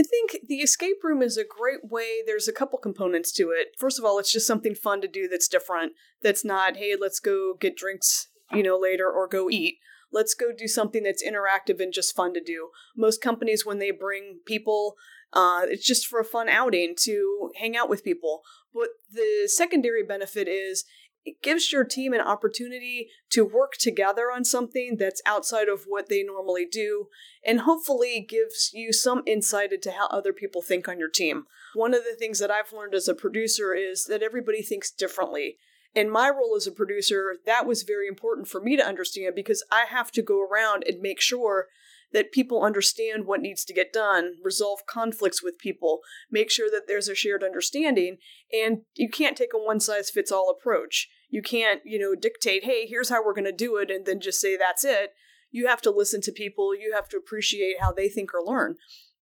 I 0.00 0.04
think 0.04 0.46
the 0.46 0.56
escape 0.56 0.98
room 1.02 1.22
is 1.22 1.36
a 1.36 1.44
great 1.44 1.90
way. 1.90 2.22
There's 2.24 2.46
a 2.46 2.52
couple 2.52 2.78
components 2.78 3.32
to 3.32 3.50
it. 3.50 3.74
First 3.76 3.98
of 3.98 4.04
all, 4.04 4.18
it's 4.18 4.32
just 4.32 4.46
something 4.46 4.74
fun 4.74 5.00
to 5.00 5.08
do 5.08 5.26
that's 5.28 5.48
different. 5.48 5.92
That's 6.22 6.44
not, 6.44 6.76
hey, 6.76 6.94
let's 6.98 7.18
go 7.18 7.54
get 7.58 7.76
drinks, 7.76 8.28
you 8.52 8.62
know, 8.62 8.78
later 8.78 9.10
or 9.10 9.26
go 9.26 9.50
eat. 9.50 9.78
Let's 10.12 10.34
go 10.34 10.52
do 10.56 10.68
something 10.68 11.02
that's 11.02 11.26
interactive 11.26 11.80
and 11.80 11.92
just 11.92 12.14
fun 12.14 12.32
to 12.34 12.40
do. 12.42 12.68
Most 12.96 13.20
companies, 13.20 13.66
when 13.66 13.78
they 13.78 13.90
bring 13.90 14.38
people, 14.46 14.94
uh, 15.32 15.62
it's 15.64 15.86
just 15.86 16.06
for 16.06 16.20
a 16.20 16.24
fun 16.24 16.48
outing 16.48 16.94
to 17.00 17.50
hang 17.56 17.76
out 17.76 17.90
with 17.90 18.04
people. 18.04 18.42
But 18.72 18.88
the 19.12 19.48
secondary 19.52 20.04
benefit 20.04 20.48
is 20.48 20.84
it 21.28 21.42
gives 21.42 21.70
your 21.70 21.84
team 21.84 22.14
an 22.14 22.22
opportunity 22.22 23.08
to 23.30 23.44
work 23.44 23.74
together 23.78 24.32
on 24.34 24.44
something 24.44 24.96
that's 24.98 25.20
outside 25.26 25.68
of 25.68 25.84
what 25.86 26.08
they 26.08 26.22
normally 26.22 26.64
do 26.64 27.08
and 27.44 27.60
hopefully 27.60 28.24
gives 28.26 28.70
you 28.72 28.94
some 28.94 29.22
insight 29.26 29.72
into 29.72 29.92
how 29.92 30.06
other 30.08 30.32
people 30.32 30.62
think 30.62 30.88
on 30.88 30.98
your 30.98 31.10
team. 31.10 31.44
One 31.74 31.92
of 31.92 32.04
the 32.04 32.16
things 32.18 32.38
that 32.38 32.50
I've 32.50 32.72
learned 32.72 32.94
as 32.94 33.08
a 33.08 33.14
producer 33.14 33.74
is 33.74 34.06
that 34.06 34.22
everybody 34.22 34.62
thinks 34.62 34.90
differently. 34.90 35.58
In 35.94 36.08
my 36.08 36.30
role 36.30 36.54
as 36.56 36.66
a 36.66 36.72
producer, 36.72 37.36
that 37.44 37.66
was 37.66 37.82
very 37.82 38.08
important 38.08 38.48
for 38.48 38.60
me 38.60 38.76
to 38.78 38.86
understand 38.86 39.34
because 39.34 39.62
I 39.70 39.84
have 39.84 40.10
to 40.12 40.22
go 40.22 40.42
around 40.42 40.84
and 40.86 41.02
make 41.02 41.20
sure 41.20 41.66
that 42.12 42.32
people 42.32 42.62
understand 42.62 43.26
what 43.26 43.42
needs 43.42 43.66
to 43.66 43.74
get 43.74 43.92
done, 43.92 44.36
resolve 44.42 44.86
conflicts 44.86 45.42
with 45.42 45.58
people, 45.58 46.00
make 46.30 46.50
sure 46.50 46.70
that 46.70 46.84
there's 46.86 47.08
a 47.08 47.14
shared 47.14 47.44
understanding, 47.44 48.16
and 48.50 48.78
you 48.94 49.10
can't 49.10 49.36
take 49.36 49.52
a 49.54 49.58
one 49.58 49.78
size 49.78 50.08
fits 50.08 50.32
all 50.32 50.48
approach. 50.50 51.08
You 51.28 51.42
can't, 51.42 51.80
you 51.84 51.98
know, 51.98 52.14
dictate, 52.14 52.64
hey, 52.64 52.86
here's 52.86 53.10
how 53.10 53.24
we're 53.24 53.34
going 53.34 53.44
to 53.44 53.52
do 53.52 53.76
it, 53.76 53.90
and 53.90 54.06
then 54.06 54.20
just 54.20 54.40
say 54.40 54.56
that's 54.56 54.84
it. 54.84 55.12
You 55.50 55.66
have 55.66 55.82
to 55.82 55.90
listen 55.90 56.20
to 56.22 56.32
people, 56.32 56.74
you 56.74 56.92
have 56.94 57.08
to 57.10 57.16
appreciate 57.16 57.80
how 57.80 57.92
they 57.92 58.08
think 58.08 58.34
or 58.34 58.44
learn. 58.44 58.76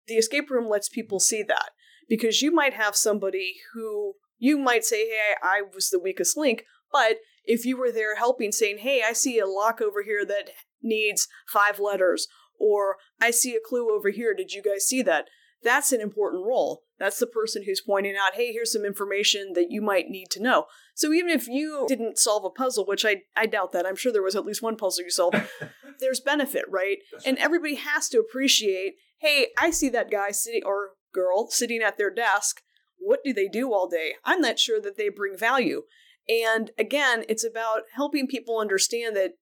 The 0.07 0.14
escape 0.14 0.51
room 0.51 0.69
lets 0.69 0.88
people 0.88 1.21
see 1.21 1.42
that 1.42 1.71
because 2.09 2.42
you 2.42 2.53
might 2.53 2.75
have 2.75 2.97
somebody 2.97 3.55
who 3.75 4.14
you 4.38 4.59
might 4.59 4.85
say, 4.85 5.09
hey, 5.09 5.35
I 5.42 5.62
was 5.75 5.90
the 5.90 5.99
weakest 5.99 6.37
link, 6.37 6.64
but 6.92 7.19
if 7.45 7.64
you 7.64 7.77
were 7.77 7.92
there 7.92 8.16
helping, 8.16 8.53
saying, 8.53 8.79
hey, 8.79 9.03
I 9.07 9.12
see 9.12 9.38
a 9.38 9.47
lock 9.47 9.81
over 9.81 10.03
here 10.03 10.25
that 10.27 10.51
needs 10.83 11.29
five 11.49 11.79
letters, 11.81 12.29
or 12.59 12.97
I 13.21 13.31
see 13.31 13.55
a 13.55 13.61
clue 13.64 13.95
over 13.95 14.11
here, 14.11 14.35
did 14.35 14.53
you 14.53 14.62
guys 14.62 14.87
see 14.87 15.03
that? 15.03 15.27
That's 15.62 15.92
an 15.92 16.01
important 16.01 16.45
role. 16.45 16.83
That's 16.98 17.18
the 17.18 17.26
person 17.26 17.64
who's 17.64 17.80
pointing 17.80 18.14
out, 18.16 18.35
hey, 18.35 18.52
here's 18.52 18.72
some 18.72 18.85
information 18.85 19.52
that 19.54 19.70
you 19.70 19.82
might 19.82 20.09
need 20.09 20.30
to 20.30 20.42
know. 20.42 20.66
So 20.94 21.12
even 21.12 21.30
if 21.30 21.46
you 21.46 21.85
didn't 21.88 22.18
solve 22.18 22.44
a 22.44 22.50
puzzle, 22.50 22.87
which 22.87 23.04
I, 23.04 23.22
I 23.37 23.46
doubt 23.46 23.72
that, 23.72 23.87
I'm 23.87 23.96
sure 23.96 24.12
there 24.12 24.22
was 24.22 24.37
at 24.37 24.46
least 24.46 24.62
one 24.62 24.76
puzzle 24.76 25.04
you 25.04 25.11
solved, 25.11 25.37
there's 26.00 26.20
benefit, 26.20 26.64
right? 26.70 26.98
And 27.26 27.37
everybody 27.38 27.74
has 27.74 28.09
to 28.11 28.18
appreciate, 28.18 28.94
hey, 29.18 29.48
I 29.59 29.70
see 29.70 29.90
that 29.90 30.11
guy 30.11 30.30
sitting 30.30 30.62
or 30.64 30.90
girl 31.12 31.48
sitting 31.50 31.82
at 31.82 31.98
their 31.98 32.11
desk. 32.11 32.62
What 32.98 33.20
do 33.22 33.35
they 33.35 33.48
do 33.48 33.74
all 33.74 33.88
day? 33.88 34.14
I'm 34.24 34.40
not 34.40 34.59
sure 34.59 34.80
that 34.80 34.96
they 34.96 35.11
bring 35.11 35.37
value. 35.37 35.82
And 36.28 36.70
again, 36.78 37.24
it's 37.28 37.44
about 37.44 37.82
helping 37.94 38.26
people 38.26 38.59
understand 38.59 39.14
that 39.16 39.32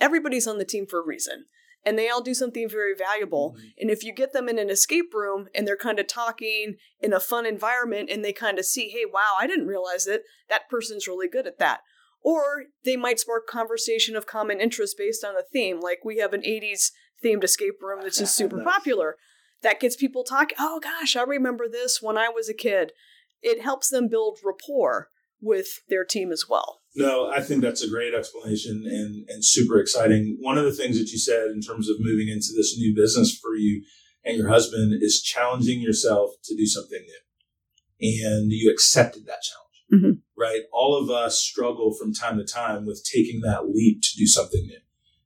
everybody's 0.00 0.46
on 0.46 0.58
the 0.58 0.64
team 0.64 0.86
for 0.86 1.00
a 1.00 1.06
reason 1.06 1.44
and 1.88 1.98
they 1.98 2.10
all 2.10 2.20
do 2.20 2.34
something 2.34 2.68
very 2.68 2.94
valuable. 2.94 3.52
Mm-hmm. 3.56 3.68
And 3.80 3.90
if 3.90 4.04
you 4.04 4.12
get 4.12 4.34
them 4.34 4.46
in 4.46 4.58
an 4.58 4.68
escape 4.68 5.14
room 5.14 5.48
and 5.54 5.66
they're 5.66 5.74
kind 5.74 5.98
of 5.98 6.06
talking 6.06 6.76
in 7.00 7.14
a 7.14 7.20
fun 7.20 7.46
environment 7.46 8.10
and 8.12 8.22
they 8.22 8.34
kind 8.34 8.58
of 8.58 8.66
see, 8.66 8.90
hey, 8.90 9.04
wow, 9.10 9.36
I 9.40 9.46
didn't 9.46 9.68
realize 9.68 10.06
it, 10.06 10.24
that 10.50 10.68
person's 10.68 11.08
really 11.08 11.28
good 11.28 11.46
at 11.46 11.58
that. 11.60 11.80
Or 12.20 12.64
they 12.84 12.94
might 12.94 13.20
spark 13.20 13.46
conversation 13.46 14.16
of 14.16 14.26
common 14.26 14.60
interest 14.60 14.98
based 14.98 15.24
on 15.24 15.34
a 15.34 15.42
theme. 15.50 15.80
Like 15.80 16.00
we 16.04 16.18
have 16.18 16.34
an 16.34 16.42
80s 16.42 16.90
themed 17.24 17.42
escape 17.42 17.80
room 17.80 18.00
that's 18.02 18.18
just 18.18 18.36
super 18.36 18.62
popular. 18.62 19.16
That 19.62 19.80
gets 19.80 19.96
people 19.96 20.24
talking, 20.24 20.58
oh 20.60 20.80
gosh, 20.80 21.16
I 21.16 21.22
remember 21.22 21.68
this 21.68 22.02
when 22.02 22.18
I 22.18 22.28
was 22.28 22.50
a 22.50 22.54
kid. 22.54 22.92
It 23.40 23.62
helps 23.62 23.88
them 23.88 24.08
build 24.08 24.40
rapport 24.44 25.08
with 25.40 25.80
their 25.88 26.04
team 26.04 26.32
as 26.32 26.44
well. 26.50 26.77
No, 26.96 27.30
I 27.30 27.42
think 27.42 27.62
that's 27.62 27.82
a 27.82 27.88
great 27.88 28.14
explanation 28.14 28.84
and, 28.86 29.28
and 29.28 29.44
super 29.44 29.78
exciting. 29.78 30.38
One 30.40 30.58
of 30.58 30.64
the 30.64 30.72
things 30.72 30.98
that 30.98 31.10
you 31.10 31.18
said 31.18 31.48
in 31.50 31.60
terms 31.60 31.88
of 31.88 31.96
moving 32.00 32.28
into 32.28 32.48
this 32.56 32.76
new 32.78 32.94
business 32.94 33.38
for 33.38 33.54
you 33.54 33.84
and 34.24 34.36
your 34.36 34.48
husband 34.48 34.94
is 35.02 35.22
challenging 35.22 35.80
yourself 35.80 36.30
to 36.44 36.56
do 36.56 36.66
something 36.66 37.00
new. 37.00 38.08
And 38.20 38.50
you 38.52 38.70
accepted 38.72 39.26
that 39.26 39.42
challenge, 39.42 40.04
Mhm. 40.04 40.22
right? 40.36 40.62
All 40.72 40.96
of 41.00 41.10
us 41.10 41.38
struggle 41.40 41.94
from 41.94 42.14
time 42.14 42.38
to 42.38 42.44
time 42.44 42.84
with 42.86 43.04
taking 43.04 43.40
that 43.42 43.68
leap 43.68 44.02
to 44.02 44.16
do 44.16 44.26
something 44.26 44.66
new. 44.66 44.80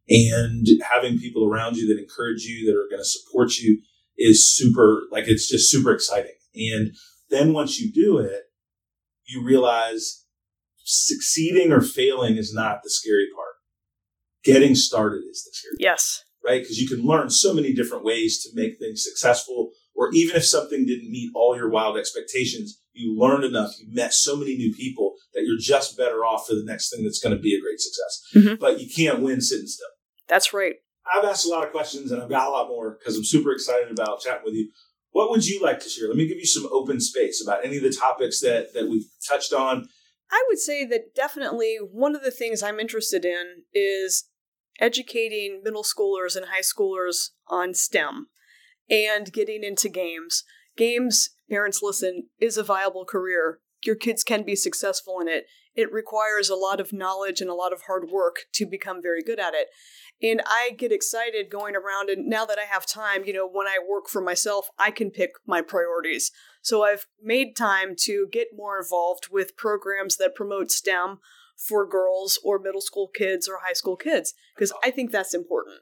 And 0.09 0.67
having 0.83 1.19
people 1.19 1.45
around 1.47 1.77
you 1.77 1.87
that 1.89 2.01
encourage 2.01 2.43
you, 2.45 2.67
that 2.67 2.77
are 2.79 2.89
going 2.89 3.01
to 3.01 3.05
support 3.09 3.57
you 3.59 3.81
is 4.19 4.55
super, 4.55 5.05
like, 5.11 5.29
it's 5.29 5.49
just 5.49 5.71
super 5.71 5.93
exciting. 5.93 6.35
And 6.55 6.95
then 7.31 7.53
once 7.53 7.81
you 7.81 7.91
do 7.93 8.19
it, 8.19 8.43
you 9.27 9.43
realize 9.43 10.22
succeeding 10.85 11.73
or 11.73 11.81
failing 11.81 12.37
is 12.37 12.53
not 12.55 12.81
the 12.83 12.91
scary 12.91 13.27
part. 13.35 13.55
Getting 14.45 14.75
started 14.75 15.23
is 15.31 15.45
the 15.45 15.51
scary 15.53 15.77
Yes. 15.79 16.25
right? 16.45 16.61
Because 16.63 16.79
you 16.81 16.89
can 16.89 17.05
learn 17.07 17.31
so 17.31 17.55
many 17.55 17.73
different 17.73 18.05
ways 18.05 18.43
to 18.43 18.51
make 18.55 18.79
things 18.79 19.05
successful. 19.05 19.71
Or 19.95 20.11
even 20.15 20.37
if 20.37 20.45
something 20.47 20.85
didn't 20.87 21.11
meet 21.11 21.31
all 21.35 21.55
your 21.57 21.69
wild 21.69 21.97
expectations, 21.99 22.81
you 22.93 23.17
learned 23.17 23.45
enough, 23.45 23.73
you 23.79 23.87
met 23.95 24.13
so 24.15 24.37
many 24.37 24.57
new 24.57 24.73
people 24.75 25.15
that 25.35 25.45
you're 25.47 25.59
just 25.59 25.97
better 25.97 26.25
off 26.25 26.47
for 26.49 26.55
the 26.55 26.65
next 26.65 26.91
thing 26.91 27.05
that's 27.05 27.21
going 27.21 27.37
to 27.37 27.41
be 27.41 27.55
a 27.55 27.61
great 27.61 27.79
success. 27.79 28.23
Mhm. 28.35 28.59
But 28.59 28.81
you 28.81 28.89
can't 28.93 29.21
win 29.21 29.41
sitting 29.41 29.67
still. 29.67 29.87
That's 30.29 30.53
right. 30.53 30.77
I've 31.15 31.25
asked 31.25 31.45
a 31.47 31.49
lot 31.49 31.65
of 31.65 31.71
questions 31.73 32.11
and 32.11 32.23
I've 32.23 32.29
got 32.31 32.49
a 32.49 32.51
lot 32.51 32.69
more 32.69 32.97
because 32.99 33.17
I'm 33.17 33.25
super 33.25 33.53
excited 33.53 33.91
about 33.91 34.21
chatting 34.23 34.45
with 34.45 34.55
you. 34.55 34.71
What 35.11 35.31
would 35.31 35.47
you 35.47 35.61
like 35.61 35.79
to 35.81 35.89
share? 35.89 36.09
Let 36.09 36.17
me 36.17 36.27
give 36.27 36.39
you 36.39 36.47
some 36.47 36.67
open 36.73 37.01
space 37.01 37.43
about 37.43 37.65
any 37.65 37.77
of 37.77 37.83
the 37.83 37.93
topics 37.93 38.41
that, 38.41 38.73
that 38.75 38.89
we've 38.89 39.05
touched 39.29 39.53
on. 39.53 39.89
I 40.33 40.43
would 40.49 40.59
say 40.59 40.87
that 40.87 41.15
definitely 41.15 41.77
one 41.77 42.17
of 42.17 42.23
the 42.23 42.31
things 42.31 42.63
I'm 42.63 42.81
interested 42.81 43.25
in 43.25 43.65
is 43.75 44.29
educating 44.81 45.61
middle 45.63 45.85
schoolers 45.85 46.35
and 46.35 46.47
high 46.47 46.63
schoolers 46.63 47.31
on 47.47 47.75
STEM 47.75 48.29
and 48.91 49.33
getting 49.33 49.63
into 49.63 49.91
games. 49.91 50.45
Games, 50.77 51.31
parents 51.51 51.81
listen, 51.83 52.29
is 52.41 52.57
a 52.57 52.63
viable 52.63 53.05
career. 53.05 53.61
Your 53.85 53.95
kids 53.95 54.25
can 54.25 54.43
be 54.43 54.57
successful 54.57 55.21
in 55.21 55.29
it. 55.29 55.45
It 55.75 55.93
requires 55.93 56.49
a 56.49 56.57
lot 56.57 56.81
of 56.81 56.93
knowledge 56.93 57.41
and 57.41 57.51
a 57.51 57.55
lot 57.55 57.73
of 57.73 57.83
hard 57.87 58.11
work 58.11 58.37
to 58.55 58.67
become 58.67 59.03
very 59.03 59.23
good 59.23 59.39
at 59.39 59.55
it. 59.55 59.69
And 60.23 60.41
I 60.47 60.71
get 60.77 60.93
excited 60.93 61.51
going 61.51 61.75
around, 61.75 62.09
and 62.09 62.27
now 62.27 62.45
that 62.45 62.59
I 62.59 62.65
have 62.65 62.87
time, 62.87 63.25
you 63.25 63.33
know, 63.33 63.49
when 63.49 63.67
I 63.67 63.79
work 63.87 64.09
for 64.09 64.23
myself, 64.23 64.69
I 64.79 64.91
can 64.91 65.11
pick 65.11 65.31
my 65.47 65.63
priorities. 65.63 66.31
So 66.63 66.85
I've 66.85 67.07
made 67.21 67.57
time 67.57 67.95
to 68.01 68.29
get 68.33 68.49
more 68.55 68.79
involved 68.79 69.29
with 69.31 69.57
programs 69.57 70.17
that 70.17 70.35
promote 70.35 70.71
STEM 70.71 71.19
for 71.57 71.87
girls 71.87 72.39
or 72.43 72.59
middle 72.59 72.81
school 72.81 73.09
kids 73.13 73.49
or 73.49 73.61
high 73.65 73.75
school 73.75 73.97
kids, 73.97 74.33
because 74.55 74.73
I 74.83 74.91
think 74.91 75.11
that's 75.11 75.35
important. 75.35 75.81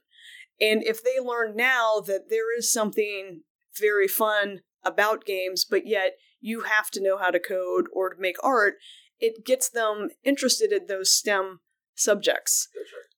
And 0.60 0.82
if 0.82 1.02
they 1.02 1.18
learn 1.22 1.54
now 1.54 2.00
that 2.06 2.28
there 2.28 2.56
is 2.56 2.72
something 2.72 3.42
very 3.78 4.08
fun 4.08 4.60
about 4.84 5.24
games, 5.24 5.64
but 5.64 5.86
yet 5.86 6.16
you 6.40 6.62
have 6.62 6.90
to 6.90 7.02
know 7.02 7.18
how 7.18 7.30
to 7.30 7.38
code 7.38 7.86
or 7.92 8.10
to 8.10 8.20
make 8.20 8.36
art, 8.42 8.74
it 9.18 9.44
gets 9.44 9.68
them 9.68 10.08
interested 10.24 10.72
in 10.72 10.86
those 10.86 11.12
STEM 11.12 11.60
subjects 11.94 12.68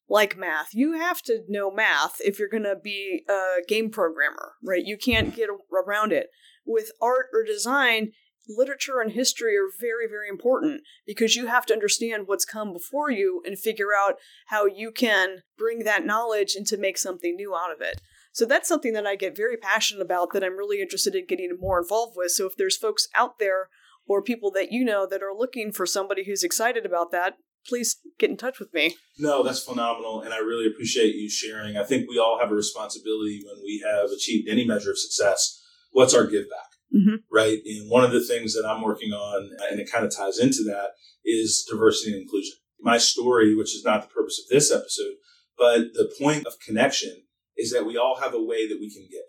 like 0.08 0.36
math. 0.36 0.68
You 0.72 0.94
have 0.94 1.22
to 1.22 1.42
know 1.48 1.70
math 1.70 2.16
if 2.20 2.38
you're 2.38 2.48
going 2.48 2.64
to 2.64 2.76
be 2.76 3.24
a 3.28 3.62
game 3.66 3.90
programmer, 3.90 4.54
right? 4.62 4.84
You 4.84 4.98
can't 4.98 5.34
get 5.34 5.48
around 5.72 6.12
it. 6.12 6.26
With 6.64 6.92
art 7.00 7.26
or 7.32 7.44
design, 7.44 8.12
literature 8.48 9.00
and 9.00 9.12
history 9.12 9.56
are 9.56 9.70
very, 9.80 10.06
very 10.08 10.28
important 10.28 10.82
because 11.06 11.36
you 11.36 11.46
have 11.46 11.66
to 11.66 11.72
understand 11.72 12.26
what's 12.26 12.44
come 12.44 12.72
before 12.72 13.10
you 13.10 13.42
and 13.44 13.58
figure 13.58 13.94
out 13.96 14.16
how 14.46 14.66
you 14.66 14.90
can 14.90 15.38
bring 15.56 15.80
that 15.84 16.04
knowledge 16.04 16.54
and 16.54 16.66
to 16.66 16.76
make 16.76 16.98
something 16.98 17.36
new 17.36 17.54
out 17.54 17.72
of 17.72 17.80
it. 17.80 18.00
So 18.32 18.46
that's 18.46 18.68
something 18.68 18.94
that 18.94 19.06
I 19.06 19.14
get 19.14 19.36
very 19.36 19.56
passionate 19.56 20.02
about 20.02 20.32
that 20.32 20.42
I'm 20.42 20.56
really 20.56 20.80
interested 20.80 21.14
in 21.14 21.26
getting 21.26 21.56
more 21.60 21.80
involved 21.80 22.14
with. 22.16 22.32
So 22.32 22.46
if 22.46 22.56
there's 22.56 22.76
folks 22.76 23.08
out 23.14 23.38
there 23.38 23.68
or 24.06 24.22
people 24.22 24.50
that 24.52 24.72
you 24.72 24.84
know 24.84 25.06
that 25.06 25.22
are 25.22 25.36
looking 25.36 25.70
for 25.70 25.86
somebody 25.86 26.24
who's 26.24 26.42
excited 26.42 26.86
about 26.86 27.12
that, 27.12 27.34
please 27.66 27.96
get 28.18 28.30
in 28.30 28.36
touch 28.36 28.58
with 28.58 28.72
me. 28.74 28.96
No, 29.18 29.42
that's 29.42 29.62
phenomenal. 29.62 30.22
And 30.22 30.34
I 30.34 30.38
really 30.38 30.66
appreciate 30.66 31.14
you 31.14 31.28
sharing. 31.30 31.76
I 31.76 31.84
think 31.84 32.08
we 32.08 32.18
all 32.18 32.38
have 32.40 32.50
a 32.50 32.54
responsibility 32.54 33.42
when 33.44 33.62
we 33.62 33.84
have 33.86 34.10
achieved 34.10 34.48
any 34.48 34.66
measure 34.66 34.90
of 34.90 34.98
success. 34.98 35.61
What's 35.92 36.14
our 36.14 36.26
give 36.26 36.48
back? 36.50 36.68
Mhm. 36.94 37.22
Right. 37.30 37.60
And 37.64 37.88
one 37.88 38.04
of 38.04 38.12
the 38.12 38.24
things 38.24 38.54
that 38.54 38.66
I'm 38.66 38.82
working 38.82 39.12
on, 39.12 39.50
and 39.70 39.80
it 39.80 39.90
kind 39.90 40.04
of 40.04 40.14
ties 40.14 40.38
into 40.38 40.62
that, 40.64 40.90
is 41.24 41.64
diversity 41.68 42.12
and 42.12 42.22
inclusion. 42.22 42.56
My 42.80 42.98
story, 42.98 43.54
which 43.54 43.74
is 43.74 43.84
not 43.84 44.02
the 44.02 44.12
purpose 44.12 44.40
of 44.42 44.48
this 44.48 44.70
episode, 44.70 45.14
but 45.56 45.94
the 45.94 46.12
point 46.18 46.46
of 46.46 46.58
connection 46.60 47.24
is 47.56 47.70
that 47.72 47.86
we 47.86 47.96
all 47.96 48.16
have 48.20 48.34
a 48.34 48.42
way 48.42 48.66
that 48.68 48.80
we 48.80 48.92
can 48.92 49.06
give. 49.10 49.20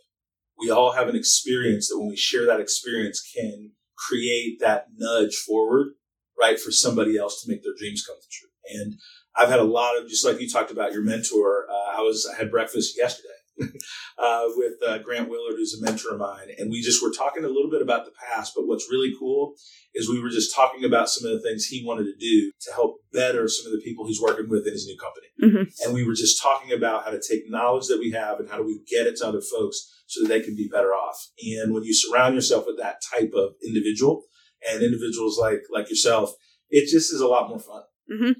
We 0.57 0.69
all 0.71 0.93
have 0.93 1.07
an 1.07 1.15
experience 1.15 1.89
that 1.89 1.99
when 1.99 2.09
we 2.09 2.15
share 2.15 2.45
that 2.47 2.59
experience 2.59 3.21
can 3.21 3.71
create 3.95 4.59
that 4.59 4.87
nudge 4.95 5.35
forward, 5.35 5.93
right, 6.39 6.59
for 6.59 6.71
somebody 6.71 7.17
else 7.17 7.41
to 7.43 7.49
make 7.49 7.63
their 7.63 7.75
dreams 7.77 8.03
come 8.05 8.17
true. 8.31 8.49
And 8.69 8.95
I've 9.35 9.49
had 9.49 9.59
a 9.59 9.63
lot 9.63 9.97
of, 9.97 10.07
just 10.09 10.25
like 10.25 10.39
you 10.39 10.49
talked 10.49 10.71
about 10.71 10.93
your 10.93 11.01
mentor, 11.03 11.67
uh, 11.69 11.97
I 11.97 12.01
was, 12.01 12.29
I 12.31 12.37
had 12.37 12.51
breakfast 12.51 12.97
yesterday. 12.97 13.29
uh, 14.17 14.45
with 14.55 14.73
uh, 14.85 14.97
Grant 14.99 15.29
Willard, 15.29 15.55
who's 15.57 15.79
a 15.79 15.83
mentor 15.83 16.13
of 16.13 16.19
mine, 16.19 16.47
and 16.57 16.71
we 16.71 16.81
just 16.81 17.03
were 17.03 17.11
talking 17.11 17.43
a 17.43 17.47
little 17.47 17.69
bit 17.69 17.81
about 17.81 18.05
the 18.05 18.11
past. 18.11 18.53
But 18.55 18.67
what's 18.67 18.89
really 18.89 19.13
cool 19.19 19.55
is 19.93 20.09
we 20.09 20.21
were 20.21 20.29
just 20.29 20.55
talking 20.55 20.83
about 20.83 21.09
some 21.09 21.29
of 21.29 21.35
the 21.35 21.41
things 21.47 21.65
he 21.65 21.83
wanted 21.85 22.05
to 22.05 22.15
do 22.19 22.51
to 22.61 22.73
help 22.73 22.97
better 23.11 23.47
some 23.47 23.71
of 23.71 23.77
the 23.77 23.83
people 23.83 24.07
he's 24.07 24.21
working 24.21 24.49
with 24.49 24.65
in 24.65 24.73
his 24.73 24.87
new 24.87 24.97
company. 24.97 25.27
Mhm. 25.41 25.85
And 25.85 25.93
we 25.93 26.03
were 26.05 26.15
just 26.15 26.41
talking 26.41 26.71
about 26.71 27.05
how 27.05 27.11
to 27.11 27.21
take 27.21 27.43
knowledge 27.49 27.87
that 27.87 27.99
we 27.99 28.11
have 28.11 28.39
and 28.39 28.49
how 28.49 28.57
do 28.57 28.63
we 28.63 28.81
get 28.89 29.07
it 29.07 29.17
to 29.17 29.27
other 29.27 29.41
folks 29.41 29.87
so 30.07 30.21
that 30.21 30.29
they 30.29 30.41
can 30.41 30.55
be 30.55 30.67
better 30.71 30.93
off. 30.93 31.29
And 31.61 31.73
when 31.73 31.83
you 31.83 31.93
surround 31.93 32.35
yourself 32.35 32.65
with 32.65 32.77
that 32.79 33.01
type 33.13 33.31
of 33.35 33.53
individual 33.65 34.23
and 34.67 34.81
individuals 34.81 35.37
like 35.37 35.61
like 35.71 35.89
yourself, 35.89 36.33
it 36.69 36.89
just 36.89 37.13
is 37.13 37.21
a 37.21 37.27
lot 37.27 37.49
more 37.49 37.59
fun. 37.59 37.83
hmm 38.09 38.31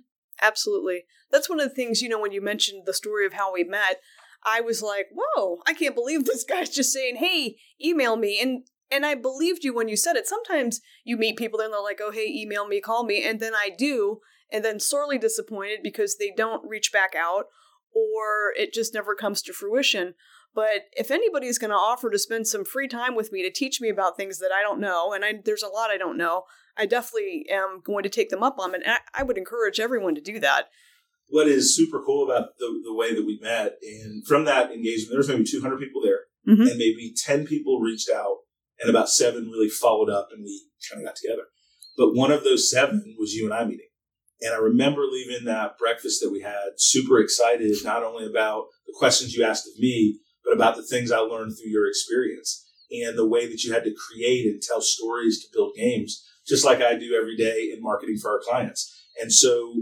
Absolutely. 0.42 1.06
That's 1.32 1.50
one 1.50 1.60
of 1.60 1.70
the 1.70 1.76
things, 1.76 2.02
you 2.02 2.10
know, 2.10 2.20
when 2.20 2.32
you 2.32 2.42
mentioned 2.42 2.84
the 2.86 2.94
story 2.94 3.26
of 3.26 3.34
how 3.34 3.54
we 3.54 3.64
met, 3.64 4.02
I 4.46 4.62
was 4.62 4.82
like, 4.82 5.08
whoa, 5.14 5.60
I 5.68 5.74
can't 5.74 5.96
believe 5.96 6.26
this 6.26 6.44
guy's 6.44 6.70
just 6.70 6.92
saying, 6.92 7.18
hey, 7.18 7.58
email 7.84 8.16
me. 8.16 8.40
And 8.42 8.68
and 8.92 9.06
I 9.06 9.16
believed 9.16 9.64
you 9.64 9.74
when 9.74 9.90
you 9.90 9.98
said 9.98 10.16
it. 10.16 10.28
Sometimes 10.28 10.80
you 11.04 11.18
meet 11.18 11.38
people 11.38 11.60
and 11.60 11.74
they're 11.74 11.82
like, 11.82 12.00
oh, 12.02 12.12
hey, 12.12 12.28
email 12.28 12.68
me, 12.68 12.80
call 12.80 13.04
me. 13.04 13.26
And 13.26 13.40
then 13.40 13.54
I 13.56 13.72
do, 13.76 14.20
and 14.52 14.64
then 14.64 14.80
sorely 14.80 15.18
disappointed 15.18 15.80
because 15.82 16.18
they 16.18 16.32
don't 16.36 16.68
reach 16.68 16.92
back 16.92 17.16
out 17.16 17.46
or 17.96 18.54
it 18.56 18.74
just 18.74 18.94
never 18.94 19.16
comes 19.16 19.42
to 19.44 19.54
fruition. 19.54 20.14
But 20.56 20.86
if 20.92 21.10
anybody's 21.10 21.58
going 21.58 21.72
to 21.72 21.76
offer 21.76 22.10
to 22.12 22.20
spend 22.20 22.48
some 22.48 22.64
free 22.64 22.88
time 22.88 23.16
with 23.16 23.32
me 23.32 23.42
to 23.42 23.52
teach 23.52 23.82
me 23.82 23.90
about 23.90 24.18
things 24.18 24.38
that 24.40 24.52
I 24.56 24.62
don't 24.62 24.80
know, 24.80 25.12
and 25.14 25.26
I, 25.26 25.34
there's 25.44 25.64
a 25.64 25.68
lot 25.68 25.90
I 25.90 25.98
don't 25.98 26.18
know, 26.18 26.44
I 26.78 26.86
definitely 26.86 27.46
am 27.52 27.82
going 27.84 28.04
to 28.04 28.10
take 28.10 28.30
them 28.30 28.44
up 28.44 28.60
on 28.60 28.76
it. 28.76 28.84
And 28.86 28.94
I, 28.94 29.22
I 29.22 29.24
would 29.24 29.38
encourage 29.38 29.80
everyone 29.80 30.14
to 30.16 30.22
do 30.22 30.40
that. 30.40 30.66
What 31.28 31.48
is 31.48 31.76
super 31.76 32.02
cool 32.06 32.24
about 32.30 32.58
the, 32.60 32.82
the 32.84 32.94
way 32.94 33.14
that 33.16 33.26
we 33.26 33.40
met, 33.42 33.78
and 33.82 34.26
from 34.28 34.46
that 34.46 34.72
engagement, 34.72 35.10
there 35.12 35.18
was 35.18 35.30
maybe 35.30 35.44
200 35.44 35.80
people 35.80 36.02
there, 36.02 36.22
Mhm. 36.48 36.70
and 36.70 36.78
maybe 36.78 37.14
10 37.16 37.48
people 37.48 37.80
reached 37.80 38.10
out, 38.10 38.40
and 38.80 38.90
about 38.90 39.10
seven 39.10 39.50
really 39.50 39.70
followed 39.70 40.10
up, 40.10 40.30
and 40.32 40.44
we 40.44 40.62
kind 40.90 41.02
of 41.02 41.08
got 41.08 41.16
together. 41.16 41.44
But 41.98 42.14
one 42.14 42.32
of 42.32 42.44
those 42.44 42.70
seven 42.70 43.16
was 43.18 43.34
you 43.34 43.46
and 43.46 43.54
I 43.54 43.66
meeting. 43.66 43.88
And 44.42 44.54
I 44.54 44.58
remember 44.58 45.04
leaving 45.06 45.46
that 45.46 45.78
breakfast 45.78 46.22
that 46.22 46.30
we 46.32 46.42
had 46.42 46.72
super 46.78 47.20
excited, 47.20 47.72
not 47.84 48.04
only 48.04 48.26
about 48.26 48.66
the 48.86 48.94
questions 48.98 49.34
you 49.34 49.44
asked 49.44 49.68
of 49.68 49.80
me, 49.80 50.20
but 50.44 50.54
about 50.54 50.76
the 50.76 50.84
things 50.84 51.12
I 51.12 51.20
learned 51.20 51.56
through 51.58 51.72
your 51.72 51.88
experience 51.88 52.70
and 52.92 53.18
the 53.18 53.28
way 53.28 53.48
that 53.48 53.64
you 53.64 53.72
had 53.72 53.86
to 53.86 53.94
create 53.96 54.46
and 54.46 54.62
tell 54.62 54.82
stories 54.82 55.42
to 55.42 55.48
build 55.54 55.76
games, 55.76 56.28
just 56.46 56.66
like 56.66 56.82
I 56.82 56.96
do 56.96 57.16
every 57.16 57.38
day 57.38 57.72
in 57.74 57.82
marketing 57.82 58.18
for 58.22 58.32
our 58.32 58.42
clients. 58.44 58.94
And 59.22 59.32
so 59.32 59.74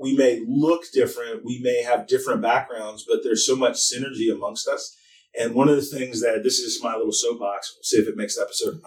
we 0.00 0.16
may 0.16 0.44
look 0.46 0.82
different, 0.92 1.44
we 1.44 1.60
may 1.62 1.82
have 1.82 2.06
different 2.06 2.42
backgrounds, 2.42 3.04
but 3.08 3.20
there's 3.22 3.46
so 3.46 3.56
much 3.56 3.74
synergy 3.74 4.32
amongst 4.32 4.68
us. 4.68 4.96
And 5.38 5.54
one 5.54 5.68
of 5.68 5.76
the 5.76 5.82
things 5.82 6.20
that 6.22 6.42
this 6.42 6.58
is 6.58 6.82
my 6.82 6.96
little 6.96 7.12
soapbox, 7.12 7.74
we'll 7.76 7.82
see 7.82 7.98
if 7.98 8.08
it 8.08 8.16
makes 8.16 8.36
the 8.36 8.42
episode. 8.42 8.80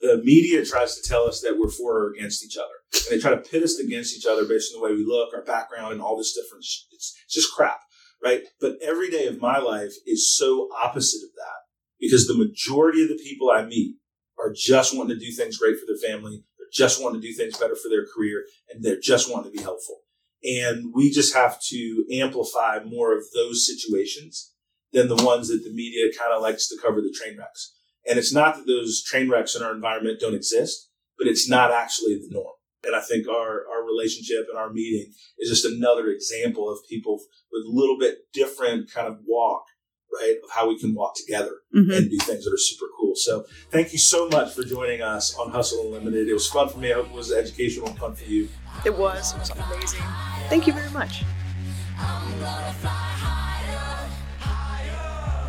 The 0.00 0.20
media 0.22 0.64
tries 0.64 0.96
to 1.00 1.08
tell 1.08 1.24
us 1.26 1.40
that 1.40 1.56
we're 1.58 1.70
for 1.70 2.04
or 2.04 2.12
against 2.12 2.44
each 2.44 2.56
other. 2.56 2.74
And 2.92 3.16
they 3.16 3.20
try 3.22 3.30
to 3.30 3.40
pit 3.40 3.62
us 3.62 3.78
against 3.78 4.16
each 4.16 4.26
other 4.26 4.44
based 4.44 4.74
on 4.74 4.80
the 4.80 4.86
way 4.86 4.92
we 4.94 5.04
look, 5.04 5.32
our 5.34 5.42
background, 5.42 5.92
and 5.92 6.02
all 6.02 6.16
this 6.16 6.34
different. 6.34 6.64
sh- 6.64 6.82
It's, 6.92 7.16
it's 7.24 7.34
just 7.34 7.52
crap, 7.54 7.80
right? 8.22 8.42
But 8.60 8.76
every 8.82 9.10
day 9.10 9.26
of 9.26 9.40
my 9.40 9.58
life 9.58 9.92
is 10.06 10.36
so 10.36 10.68
opposite 10.82 11.24
of 11.24 11.34
that 11.36 11.60
because 12.00 12.26
the 12.26 12.36
majority 12.36 13.02
of 13.02 13.08
the 13.08 13.20
people 13.22 13.50
I 13.50 13.64
meet 13.64 13.96
are 14.38 14.52
just 14.54 14.96
wanting 14.96 15.18
to 15.18 15.24
do 15.24 15.32
things 15.32 15.58
great 15.58 15.76
for 15.78 15.86
their 15.86 15.96
family. 16.10 16.44
They're 16.58 16.66
just 16.72 17.02
wanting 17.02 17.20
to 17.22 17.26
do 17.26 17.32
things 17.34 17.56
better 17.56 17.76
for 17.76 17.88
their 17.88 18.04
career, 18.06 18.44
and 18.70 18.84
they're 18.84 19.00
just 19.00 19.30
wanting 19.32 19.52
to 19.52 19.56
be 19.56 19.62
helpful. 19.62 20.00
And 20.44 20.92
we 20.94 21.10
just 21.10 21.34
have 21.34 21.58
to 21.70 22.04
amplify 22.12 22.78
more 22.84 23.16
of 23.16 23.24
those 23.34 23.66
situations 23.66 24.52
than 24.92 25.08
the 25.08 25.16
ones 25.24 25.48
that 25.48 25.64
the 25.64 25.72
media 25.72 26.12
kind 26.16 26.32
of 26.32 26.42
likes 26.42 26.68
to 26.68 26.76
cover 26.80 27.00
the 27.00 27.12
train 27.18 27.38
wrecks. 27.38 27.74
And 28.08 28.18
it's 28.18 28.32
not 28.32 28.56
that 28.56 28.66
those 28.66 29.02
train 29.02 29.30
wrecks 29.30 29.54
in 29.56 29.62
our 29.62 29.74
environment 29.74 30.20
don't 30.20 30.34
exist, 30.34 30.90
but 31.18 31.26
it's 31.26 31.48
not 31.48 31.70
actually 31.72 32.16
the 32.16 32.28
norm. 32.30 32.52
And 32.86 32.94
I 32.94 33.00
think 33.00 33.26
our, 33.26 33.62
our 33.72 33.82
relationship 33.86 34.44
and 34.50 34.58
our 34.58 34.70
meeting 34.70 35.10
is 35.38 35.48
just 35.48 35.64
another 35.64 36.08
example 36.08 36.70
of 36.70 36.78
people 36.88 37.14
with 37.50 37.64
a 37.66 37.70
little 37.70 37.98
bit 37.98 38.18
different 38.34 38.92
kind 38.92 39.08
of 39.08 39.20
walk, 39.26 39.64
right? 40.12 40.36
Of 40.44 40.50
how 40.50 40.68
we 40.68 40.78
can 40.78 40.94
walk 40.94 41.14
together 41.16 41.52
Mhm. 41.74 41.96
and 41.96 42.10
do 42.10 42.18
things 42.18 42.44
that 42.44 42.52
are 42.52 42.58
super 42.58 42.86
cool. 42.98 43.14
So 43.16 43.46
thank 43.70 43.92
you 43.92 43.98
so 43.98 44.28
much 44.28 44.52
for 44.52 44.62
joining 44.64 45.00
us 45.00 45.34
on 45.36 45.50
Hustle 45.50 45.86
Unlimited. 45.86 46.28
It 46.28 46.34
was 46.34 46.46
fun 46.50 46.68
for 46.68 46.76
me. 46.78 46.92
I 46.92 46.96
hope 46.96 47.06
it 47.06 47.12
was 47.12 47.32
educational 47.32 47.88
and 47.88 47.98
fun 47.98 48.14
for 48.14 48.24
you. 48.24 48.50
It 48.84 48.94
was. 48.94 49.32
It 49.32 49.38
was 49.38 49.50
amazing. 49.50 50.02
Thank 50.48 50.66
you 50.66 50.72
very 50.72 50.90
much. 50.90 51.24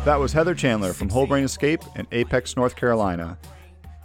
That 0.04 0.20
was 0.20 0.32
Heather 0.32 0.54
Chandler 0.54 0.92
from 0.92 1.08
Whole 1.08 1.26
Brain 1.26 1.42
Escape 1.44 1.82
in 1.96 2.06
Apex, 2.12 2.56
North 2.56 2.76
Carolina. 2.76 3.36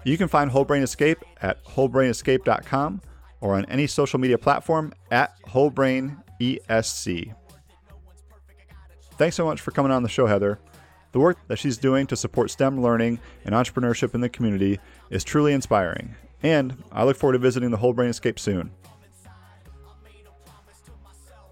You 0.04 0.18
can 0.18 0.28
find 0.28 0.50
Whole 0.50 0.66
Brain 0.66 0.82
Escape 0.82 1.20
at 1.42 1.64
wholebrainescape.com 1.64 3.02
or 3.40 3.56
on 3.56 3.66
any 3.66 3.86
social 3.86 4.20
media 4.20 4.38
platform 4.38 4.94
at 5.12 5.40
wholebrainesc. 5.44 7.36
Thanks 9.18 9.36
so 9.36 9.46
much 9.46 9.62
for 9.62 9.70
coming 9.70 9.92
on 9.92 10.02
the 10.02 10.10
show, 10.10 10.26
Heather. 10.26 10.60
The 11.12 11.20
work 11.20 11.38
that 11.50 11.60
she's 11.60 11.78
doing 11.78 12.08
to 12.08 12.16
support 12.16 12.50
STEM 12.50 12.82
learning 12.82 13.20
and 13.46 13.54
entrepreneurship 13.54 14.16
in 14.16 14.22
the 14.22 14.30
community 14.30 14.80
is 15.12 15.24
truly 15.24 15.54
inspiring, 15.54 16.16
and 16.42 16.84
I 16.92 17.04
look 17.04 17.18
forward 17.18 17.34
to 17.34 17.40
visiting 17.40 17.70
the 17.70 17.78
Whole 17.78 17.94
Brain 17.94 18.10
Escape 18.10 18.40
soon. 18.40 18.72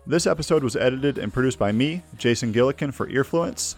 This 0.09 0.25
episode 0.25 0.63
was 0.63 0.75
edited 0.75 1.19
and 1.19 1.31
produced 1.31 1.59
by 1.59 1.71
me, 1.71 2.01
Jason 2.17 2.51
Gillikin, 2.51 2.91
for 2.91 3.05
Earfluence. 3.05 3.75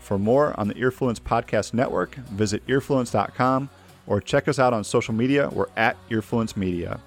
For 0.00 0.18
more 0.18 0.58
on 0.58 0.66
the 0.66 0.74
Earfluence 0.74 1.20
Podcast 1.20 1.72
Network, 1.72 2.16
visit 2.16 2.66
earfluence.com 2.66 3.70
or 4.08 4.20
check 4.20 4.48
us 4.48 4.58
out 4.58 4.72
on 4.72 4.82
social 4.82 5.14
media. 5.14 5.48
We're 5.52 5.68
at 5.76 5.96
Earfluence 6.08 6.56
Media. 6.56 6.98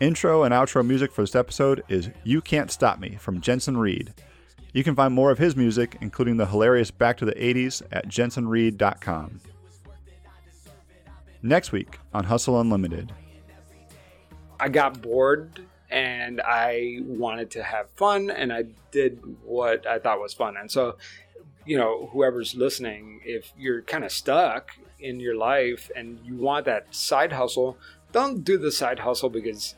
Intro 0.00 0.42
and 0.42 0.52
outro 0.52 0.84
music 0.84 1.12
for 1.12 1.22
this 1.22 1.36
episode 1.36 1.84
is 1.88 2.10
You 2.24 2.40
Can't 2.40 2.72
Stop 2.72 2.98
Me 2.98 3.16
from 3.20 3.40
Jensen 3.40 3.76
Reed. 3.76 4.12
You 4.72 4.82
can 4.82 4.96
find 4.96 5.14
more 5.14 5.30
of 5.30 5.38
his 5.38 5.54
music, 5.54 5.98
including 6.00 6.36
the 6.36 6.46
hilarious 6.46 6.90
Back 6.90 7.16
to 7.18 7.24
the 7.24 7.34
80s, 7.34 7.80
at 7.92 8.08
jensenreed.com. 8.08 9.40
Next 11.42 11.70
week 11.70 12.00
on 12.12 12.24
Hustle 12.24 12.60
Unlimited. 12.60 13.12
I 14.58 14.68
got 14.68 15.00
bored 15.00 15.60
and 15.90 16.40
I 16.40 16.98
wanted 17.02 17.50
to 17.52 17.62
have 17.62 17.88
fun 17.90 18.30
and 18.30 18.52
I 18.52 18.64
did 18.90 19.20
what 19.44 19.86
I 19.86 19.98
thought 19.98 20.20
was 20.20 20.34
fun. 20.34 20.56
And 20.56 20.70
so, 20.70 20.96
you 21.64 21.76
know, 21.76 22.08
whoever's 22.12 22.54
listening, 22.54 23.20
if 23.24 23.52
you're 23.58 23.82
kind 23.82 24.04
of 24.04 24.12
stuck 24.12 24.72
in 24.98 25.20
your 25.20 25.36
life 25.36 25.90
and 25.94 26.18
you 26.24 26.36
want 26.36 26.66
that 26.66 26.94
side 26.94 27.32
hustle, 27.32 27.76
don't 28.12 28.44
do 28.44 28.58
the 28.58 28.72
side 28.72 29.00
hustle 29.00 29.30
because 29.30 29.74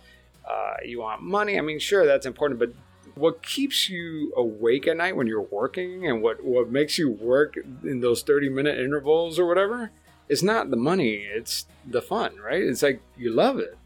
uh, 0.48 0.74
you 0.84 1.00
want 1.00 1.22
money. 1.22 1.58
I 1.58 1.60
mean, 1.60 1.78
sure, 1.78 2.06
that's 2.06 2.26
important, 2.26 2.58
but 2.58 2.72
what 3.14 3.42
keeps 3.42 3.88
you 3.88 4.32
awake 4.36 4.86
at 4.86 4.96
night 4.96 5.16
when 5.16 5.26
you're 5.26 5.42
working 5.42 6.06
and 6.06 6.22
what, 6.22 6.42
what 6.44 6.70
makes 6.70 6.98
you 6.98 7.10
work 7.10 7.56
in 7.82 8.00
those 8.00 8.22
30 8.22 8.48
minute 8.48 8.78
intervals 8.78 9.38
or 9.38 9.46
whatever 9.46 9.90
is 10.28 10.42
not 10.42 10.70
the 10.70 10.76
money, 10.76 11.26
it's 11.34 11.66
the 11.86 12.02
fun, 12.02 12.36
right? 12.36 12.62
It's 12.62 12.82
like 12.82 13.00
you 13.16 13.32
love 13.32 13.58
it. 13.58 13.76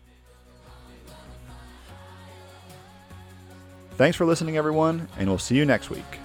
Thanks 3.96 4.16
for 4.16 4.24
listening, 4.24 4.57
everyone, 4.57 5.09
and 5.18 5.28
we'll 5.28 5.38
see 5.38 5.57
you 5.57 5.64
next 5.64 5.90
week. 5.90 6.21